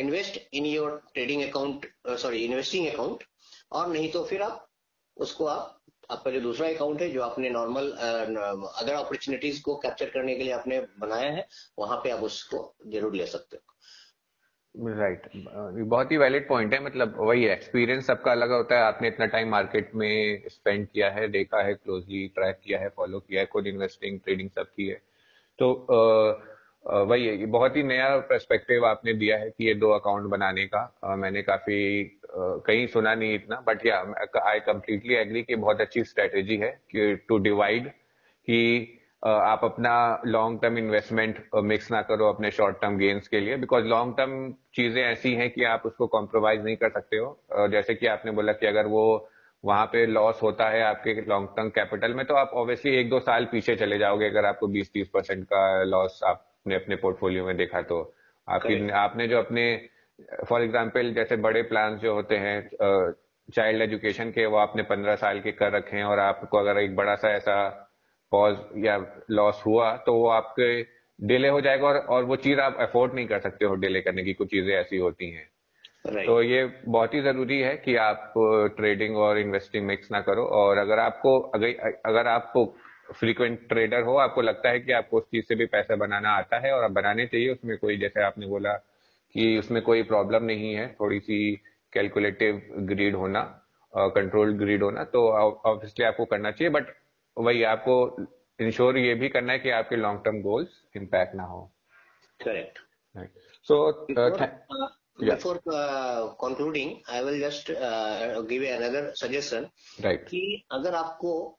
invest 0.00 0.40
in 0.52 0.66
your 0.66 1.00
trading 1.14 1.42
account 1.42 1.86
sorry 2.20 2.44
investing 2.44 2.86
account 2.88 3.24
और 3.72 3.88
नहीं 3.88 4.10
तो 4.12 4.24
फिर 4.24 4.42
आप 4.42 4.63
उसको 5.16 5.46
आप, 5.46 5.80
आपका 6.10 6.30
जो 6.30 6.40
दूसरा 6.40 6.68
अकाउंट 6.68 7.00
है, 7.00 7.10
जो 7.10 7.22
आपने 7.22 7.50
नॉर्मल 7.50 7.90
अदर 7.90 8.92
अपॉर्चुनिटीज़ 8.94 9.62
को 9.62 9.74
कैप्चर 9.76 10.10
करने 10.10 10.34
के 10.34 10.42
लिए 10.42 10.52
आपने 10.52 10.80
बनाया 11.00 11.30
है, 11.30 11.46
वहाँ 11.78 11.96
पे 12.04 12.10
आप 12.10 12.22
उसको 12.22 12.74
ज़रूर 12.86 13.14
ले 13.14 13.26
सकते 13.26 13.56
हो। 13.56 13.62
Right 14.74 15.22
right. 15.24 15.86
बहुत 15.88 16.12
ही 16.12 16.16
वैलिड 16.16 16.48
पॉइंट 16.48 16.72
है 16.74 16.82
मतलब 16.84 17.16
वही 17.18 17.44
एक्सपीरियंस 17.46 18.06
सबका 18.06 18.30
अलग 18.32 18.50
होता 18.52 18.76
है। 18.76 18.82
आपने 18.84 19.08
इतना 19.08 19.26
टाइम 19.26 19.48
मार्केट 19.50 19.90
में 19.94 20.48
स्पेंड 20.48 20.86
किया 20.88 21.10
है, 21.10 21.28
देखा 21.28 21.62
है 21.62 21.74
क्लोजली 21.74 22.26
ट्रैक 22.28 22.58
किया 22.64 22.78
है 22.80 22.88
फॉलो 22.88 23.20
किया 23.20 23.40
है, 23.40 23.46
खुद 23.46 23.66
इन्वेस्टिंग 23.66 24.18
ट्रेडिंग 24.20 24.50
सब 24.50 24.66
की 24.66 24.86
है। 24.88 25.00
तो 25.58 25.70
वही 27.04 27.26
है 27.26 27.46
बहुत 27.48 27.76
ही 27.76 27.82
नया 27.82 28.16
परस्पेक्टिव 28.28 28.86
आपने 28.86 29.12
दिया 29.14 29.36
है 29.38 29.50
कि 29.50 29.66
ये 29.66 29.74
दो 29.74 29.90
अकाउंट 29.90 30.26
बनाने 30.30 30.66
का। 30.66 31.14
मैंने 31.16 31.42
काफ़ी 31.42 32.02
कहीं 32.36 32.86
सुना 32.86 33.14
नहीं 33.14 33.34
इतना 33.34 33.62
बट 33.66 33.86
या 33.86 33.98
आई 34.44 34.60
कम्प्लीटली 34.60 35.14
एग्री 35.14 35.42
कि 35.42 35.56
बहुत 35.56 35.80
अच्छी 35.80 36.04
स्ट्रेटेजी 36.04 36.56
है 36.56 36.70
कि 36.90 37.14
टू 37.28 37.38
डिवाइड 37.38 37.88
कि 38.48 38.60
आप 39.26 39.60
अपना 39.64 40.22
लॉन्ग 40.26 40.60
टर्म 40.62 40.78
इन्वेस्टमेंट 40.78 41.38
मिक्स 41.64 41.90
ना 41.92 42.02
करो 42.02 42.28
अपने 42.28 42.50
शॉर्ट 42.50 42.80
टर्म 42.80 42.96
गेन्स 42.98 43.28
के 43.28 43.40
लिए 43.40 43.56
बिकॉज़ 43.56 43.84
लॉन्ग 43.84 44.14
टर्म 44.16 44.52
चीज़ें 44.74 45.02
ऐसी 45.02 45.34
हैं 45.34 45.50
कि 45.50 45.64
आप 45.64 45.82
उसको 45.86 46.06
कॉम्प्रोमाइज 46.06 46.64
नहीं 46.64 46.76
कर 46.76 46.90
सकते 46.90 47.16
हो। 47.16 47.68
जैसे 47.68 47.94
कि 47.94 48.06
आपने 48.06 48.32
बोला 48.32 48.52
कि 48.52 48.66
अगर 48.66 48.86
वो 48.86 49.04
वहाँ 49.64 49.86
पे 49.86 50.04
लॉस 50.06 50.42
होता 50.42 50.68
है 50.68 50.82
आपके 50.82 51.14
लॉन्ग 51.28 51.48
टर्म 51.56 51.68
कैपिटल 51.68 52.14
में 52.14 52.24
तो 52.26 52.34
आप 52.34 52.50
ऑब्वियसली 52.54 52.96
एक 52.96 53.08
दो 53.10 53.20
साल 53.20 53.44
पीछे 53.44 53.76
चले 53.76 53.98
जाओगे 53.98 54.28
अगर 54.28 54.44
आपको 54.44 54.68
20-30 54.68 55.08
परसेंट 55.08 55.44
का 55.44 55.82
लॉस 55.84 56.20
आपने 56.24 56.74
अपने 56.74 56.96
पोर्टफोलियो 56.96 57.44
में 57.46 57.56
देखा 57.56 57.82
तो। 57.82 58.14
आपकी 58.48 58.90
आपने 58.90 59.28
जो 59.28 59.38
अपने 59.38 59.64
फॉर 60.48 60.62
एग्ज़ाम्पल 60.62 61.12
जैसे 61.14 61.36
बड़े 61.36 61.62
प्लान 61.62 61.96
जो 61.98 62.14
होते 62.14 62.36
हैं 62.36 62.60
चाइल्ड 63.48 63.82
एजुकेशन 63.82 64.30
के 64.30 64.46
वो 64.46 64.56
आपने 64.56 64.82
पंद्रह 64.82 65.16
साल 65.16 65.40
के 65.40 65.52
कर 65.52 65.72
रखे 65.72 65.96
हैं 65.96 66.04
और 66.04 66.18
आपको 66.18 66.58
अगर 66.58 66.78
एक 66.78 66.94
बड़ा 66.96 67.14
सा 67.14 67.30
ऐसा 67.30 67.56
पॉज 68.32 68.56
या 68.76 68.96
लॉस 69.30 69.62
हुआ 69.66 69.90
तो 69.96 70.14
वो 70.14 70.28
आपके 70.28 70.68
डिले 71.18 71.48
हो 71.48 71.60
जाएगा 71.60 71.86
और 71.86 71.96
और 71.96 72.24
वो 72.24 72.36
चीज़ 72.36 72.60
आप 72.60 72.76
अफोर्ड 72.80 73.14
नहीं 73.14 73.26
कर 73.26 73.40
सकते 73.40 73.64
हो 73.64 73.74
डिले 73.74 74.00
करने 74.00 74.22
की 74.24 74.32
कुछ 74.32 74.48
चीज़ें 74.50 74.74
ऐसी 74.74 74.96
होती 74.96 75.30
हैं 75.30 75.48
right. 76.06 76.26
तो 76.26 76.40
ये 76.42 76.64
बहुत 76.86 77.14
ही 77.14 77.20
ज़रूरी 77.22 77.60
है 77.60 77.76
कि 77.76 77.96
आप 77.96 78.32
ट्रेडिंग 78.76 79.16
और 79.16 79.38
इन्वेस्टिंग 79.38 79.86
मिक्स 79.86 80.10
ना 80.12 80.20
करो 80.20 80.44
और 80.54 80.78
अगर 80.78 80.98
आपको 80.98 81.38
अगर 81.50 81.92
अगर 82.06 82.26
आपको 82.28 82.64
फ्रीक्वेंट 83.12 83.68
ट्रेडर 83.68 84.02
हो 84.02 84.16
आपको 84.16 84.42
लगता 84.42 84.70
है 84.70 84.80
कि 84.80 84.92
आपको 84.92 85.16
उस 85.16 85.24
चीज़ 85.24 85.44
से 85.44 85.54
भी 85.54 85.66
पैसा 85.66 85.96
बनाना 85.96 86.30
आता 86.30 86.58
है 86.58 86.72
और 86.72 86.84
आप 86.84 86.90
बनाने 86.92 87.26
चाहिए 87.26 87.52
उसमें 87.52 87.76
कोई 87.78 87.96
जैसे 87.96 88.22
आपने 88.22 88.46
बोला 88.46 88.78
कि 89.34 89.58
उसमें 89.58 89.82
कोई 89.82 90.02
प्रॉब्लम 90.02 90.44
नहीं 90.44 90.74
है 90.74 90.96
थोड़ी 91.00 91.20
सी 91.20 91.56
कैलकुलेटिव 91.92 92.62
ग्रीड 92.76 93.16
होना 93.16 93.60
कंट्रोल 93.96 94.52
uh, 94.52 94.58
ग्रीड 94.58 94.82
होना 94.82 95.04
तो 95.04 95.28
ऑब्वियसली 95.30 96.04
आपको 96.04 96.24
करना 96.24 96.50
चाहिए 96.50 96.70
बट 96.70 96.86
वही 97.38 97.62
आपको 97.62 98.16
इंश्योर 98.60 98.98
ये 98.98 99.14
भी 99.14 99.28
करना 99.28 99.52
है 99.52 99.58
कि 99.58 99.70
आपके 99.70 99.96
लॉन्ग 99.96 100.24
टर्म 100.24 100.40
गोल्स 100.42 100.68
इम्पैक्ट 100.96 101.34
ना 101.34 101.42
हो। 101.42 101.72
Correct 102.44 102.78
so 103.64 103.92
before 105.20 105.58
uh, 105.72 106.34
concluding 106.40 107.00
i 107.08 107.22
will 107.22 107.38
just 107.38 107.70
uh, 107.70 108.42
give 108.42 108.62
another 108.62 109.12
suggestion. 109.14 109.66
Right. 110.04 110.24
कि 110.28 110.64
अगर 110.72 110.94
आपको 110.94 111.58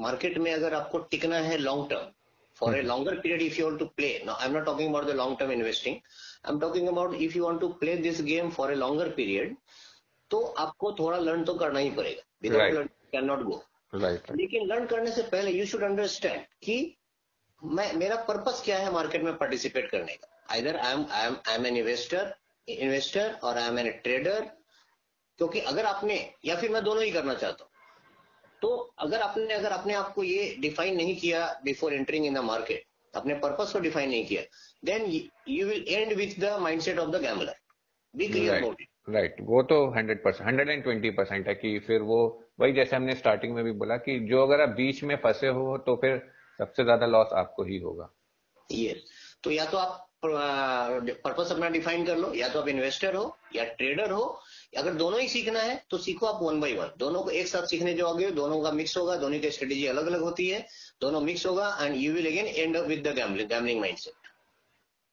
मार्केट 0.00 0.38
में 0.38 0.52
अगर 0.52 0.74
आपको 0.74 0.98
टिकना 0.98 1.36
है 1.36 1.56
long 1.56 1.90
term 1.90 2.10
period 2.60 3.42
if 3.42 3.58
you 3.60 3.66
want 3.66 3.78
to 3.78 3.86
play 3.96 4.08
no 4.26 4.32
I 4.32 4.46
am 4.46 4.52
not 4.52 4.64
talking 4.66 4.88
about 4.88 5.04
the 5.06 5.14
long 5.16 5.38
term 5.38 5.52
investing 5.52 5.96
I 5.96 6.52
am 6.52 6.60
talking 6.60 6.88
about 6.88 7.14
if 7.14 7.36
you 7.36 7.44
want 7.44 7.60
to 7.60 7.68
play 7.82 7.96
this 8.06 8.22
game 8.22 8.50
for 8.50 8.72
a 8.72 8.74
longer 8.74 9.10
period 9.18 9.56
तो 10.30 10.40
आपको 10.58 10.92
थोड़ा 10.98 11.18
learn 11.18 11.44
तो 11.44 11.54
करना 11.54 11.78
ही 11.78 11.90
पड़ेगा. 11.90 12.22
Without 12.42 12.72
learn 12.72 12.86
can 13.12 13.24
not 13.24 13.42
go 13.42 13.62
right. 13.94 14.30
लेकिन 14.36 14.66
learn 14.66 14.86
करने 14.86 15.10
से 15.12 15.22
पहले 15.22 15.50
यू 15.50 15.66
शुड 15.66 15.82
अंडरस्टैंड 15.82 16.44
कि 16.62 16.76
मैं 17.62 17.92
मेरा 17.94 18.16
पर्पस 18.28 18.62
क्या 18.64 18.78
है 18.78 18.92
मार्केट 18.92 19.22
में 19.22 19.36
पार्टिसिपेट 19.38 19.90
करने 19.90 20.14
का? 20.14 20.28
Either 20.50 20.76
I 20.76 20.92
am 20.92 21.06
I 21.10 21.26
am 21.26 21.36
I 21.48 21.54
am 21.54 21.66
an 21.66 21.76
investor 21.76 22.34
investor 22.68 23.38
और 23.42 23.58
आई 23.58 23.68
एम 23.68 23.78
एन 23.78 23.90
ट्रेडर 24.04 24.40
क्योंकि 25.38 25.60
अगर 25.72 25.86
आपने 25.86 26.16
या 26.44 26.56
फिर 26.56 26.70
मैं 26.70 26.82
दोनों 26.84 27.02
ही 27.04 27.10
करना 27.10 27.34
चाहता 27.34 27.64
हूँ 27.64 27.70
तो 28.62 28.68
अगर 28.98 29.20
आपने 29.20 29.54
अगर 29.54 29.72
अपने 29.72 29.94
आप 29.94 30.12
को 30.14 30.24
ये 30.24 30.54
डिफाइन 30.60 30.96
नहीं 30.96 31.16
किया 31.16 31.46
before 31.64 31.94
entering 31.94 32.26
in 32.26 32.34
the 32.34 32.38
market 32.44 32.84
अपने 33.14 33.34
पर्पस 33.34 33.72
को 33.72 33.80
डिफाइन 33.80 34.08
नहीं 34.10 34.26
किया 34.26 34.42
then 34.84 35.10
you 35.48 35.66
will 35.66 35.84
end 35.88 36.12
with 36.12 36.38
the 36.40 36.56
mindset 36.60 36.98
of 36.98 37.10
the 37.10 37.20
gambler 37.22 37.56
be 38.16 38.28
clear 38.28 38.54
about 38.54 38.80
it 38.80 38.88
right 39.08 39.36
वो 39.40 39.62
तो 39.62 39.76
hundred 39.90 40.22
percent 40.24 40.48
hundred 40.48 40.68
and 40.68 40.82
twenty 40.82 41.10
percent 41.10 41.48
है 41.48 41.54
कि 41.54 41.78
फिर 41.78 42.02
वो 42.02 42.18
वही 42.60 42.72
जैसे 42.72 42.96
हमने 42.96 43.14
स्टार्टिंग 43.14 43.54
में 43.54 43.64
भी 43.64 43.72
बोला 43.72 43.96
कि 43.96 44.18
जो 44.20 44.42
अगर 44.42 44.60
आप 44.60 44.68
बीच 44.68 45.02
में 45.04 45.16
फंसे 45.16 45.48
हो 45.48 45.76
तो 45.78 45.96
फिर 45.96 46.16
सबसे 46.58 46.84
ज़्यादा 46.84 47.06
लॉस 47.06 47.32
आपको 47.32 47.64
ही 47.64 47.78
होगा। 47.78 48.08
ये 48.70 49.02
तो 49.44 49.50
या 49.50 49.64
तो 49.64 49.78
आप 49.78 50.11
पर्पस 50.24 51.52
अपना 51.52 51.68
डिफाइन 51.68 52.04
कर 52.06 52.16
लो 52.16 52.32
या 52.34 52.48
तो 52.48 52.60
आप 52.60 52.68
इन्वेस्टर 52.68 53.14
हो 53.14 53.24
या 53.56 53.64
ट्रेडर 53.64 54.10
हो 54.10 54.22
अगर 54.76 54.94
दोनों 54.94 55.20
ही 55.20 55.28
सीखना 55.28 55.60
है 55.60 55.82
तो 55.90 55.98
सीखो 55.98 56.26
आप 56.26 56.42
वन 56.42 56.60
बाई 56.60 56.76
वन 56.76 56.92
दोनों 56.98 57.22
को 57.22 57.30
एक 57.30 57.46
साथ 57.46 57.66
सीखने 57.66 57.94
जाओगे 57.94 58.30
दोनों 58.30 58.62
का 58.62 58.72
मिक्स 58.72 58.96
होगा 58.96 59.16
दोनों 59.16 59.40
की 59.40 59.50
स्ट्रेटेजी 59.50 59.86
अलग 59.86 60.06
अलग 60.06 60.20
होती 60.20 60.48
है 60.48 60.66
दोनों 61.00 61.20
मिक्स 61.20 61.46
होगा 61.46 61.76
and 61.80 61.96
you 61.96 62.12
will 62.12 62.26
again 62.26 62.46
end 62.46 62.76
up 62.76 62.86
with 62.86 63.06
the 63.08 63.14
gambling 63.14 63.48
gambling 63.48 63.80
mindset 63.80 64.14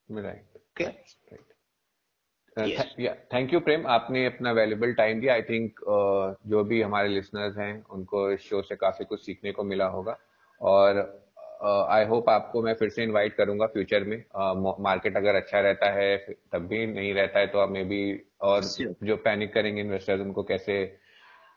right 0.10 0.50
thank 3.34 3.54
you 3.54 3.60
Prem 3.60 3.88
आपने 3.88 4.26
अपना 4.26 4.52
वैल्यूबल 4.52 4.94
टाइम 4.94 5.20
दिया. 5.22 5.34
आई 5.34 5.42
थिंक 5.42 5.80
uh, 5.80 6.50
जो 6.50 6.64
भी 6.64 6.82
हमारे 6.82 7.10
लिसनर्स 7.10 7.58
हैं 7.58 7.74
उनको 7.90 8.32
इस 8.32 8.42
शो 8.42 8.62
से 8.62 8.76
काफ़ी 8.76 9.06
कुछ 9.06 9.26
सीखने 9.26 9.52
को 9.52 9.64
मिला 9.64 9.86
होगा. 9.86 10.18
और 10.62 10.98
आई 11.62 12.06
होप 12.06 12.30
आपको 12.30 12.62
मैं 12.62 12.74
फिर 12.74 12.90
से 12.90 13.04
इनवाइट 13.04 13.36
करूँगा 13.36 13.66
फ्यूचर 13.66 14.04
में। 14.04 14.18
मार्केट 14.84 15.14
uh, 15.14 15.18
अगर 15.18 15.36
अच्छा 15.36 15.60
रहता 15.60 15.90
है 15.92 16.18
तब 16.52 16.68
भी 16.68 16.86
नहीं 16.88 17.14
रहता 17.14 17.40
है 17.40 17.48
तो 17.48 17.60
आप 17.60 17.70
मे 17.70 17.84
बी 17.84 18.00
और 18.42 18.64
जो 19.04 19.18
पैनिक 19.18 19.54
करेंगे 19.54 19.82
इन्वेस्टर्स 19.82 20.22
उनको 20.22 20.44
कैसे 20.44 20.78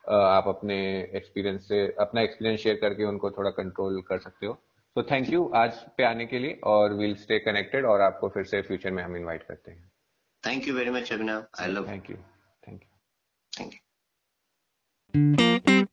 uh, 0.09 0.15
आप 0.15 0.49
अपने 0.49 0.79
एक्सपीरियंस 1.15 1.69
से 1.69 1.87
अपना 2.01 2.21
एक्सपीरियंस 2.21 2.61
शेयर 2.61 2.77
करके 2.77 3.05
उनको 3.05 3.31
थोड़ा 3.31 3.51
कंट्रोल 3.51 4.01
कर 4.03 4.19
सकते 4.19 4.47
हो। 4.47 4.53
तो 4.97 5.03
थैंक 5.03 5.29
यू 5.31 5.51
आज 5.55 5.79
पे 5.97 6.05
आने 6.05 6.27
के 6.27 6.39
लिए 6.39 6.61
और 6.65 6.93
विल 6.95 7.15
स्टे 7.17 7.39
कनेक्टेड 7.39 7.85
और 7.85 8.01
आपको 8.01 8.29
फिर 8.29 8.45
से 8.45 8.63
फ्यूचर 8.63 8.91
में 8.91 9.03
हम 9.03 9.17
इनवाइट 9.17 9.43
करते 9.43 9.71
हैं। 9.71 9.91
Thank 10.47 10.69
you 10.69 10.75
very 10.75 10.91
much 10.91 11.13
Abhinav. 11.13 11.43
I 11.61 11.69
love 11.69 11.89
thank 11.89 12.11
you 12.11 12.17
thank 12.69 12.83
you 12.83 12.89
Thank 13.55 13.73
you. 15.71 15.87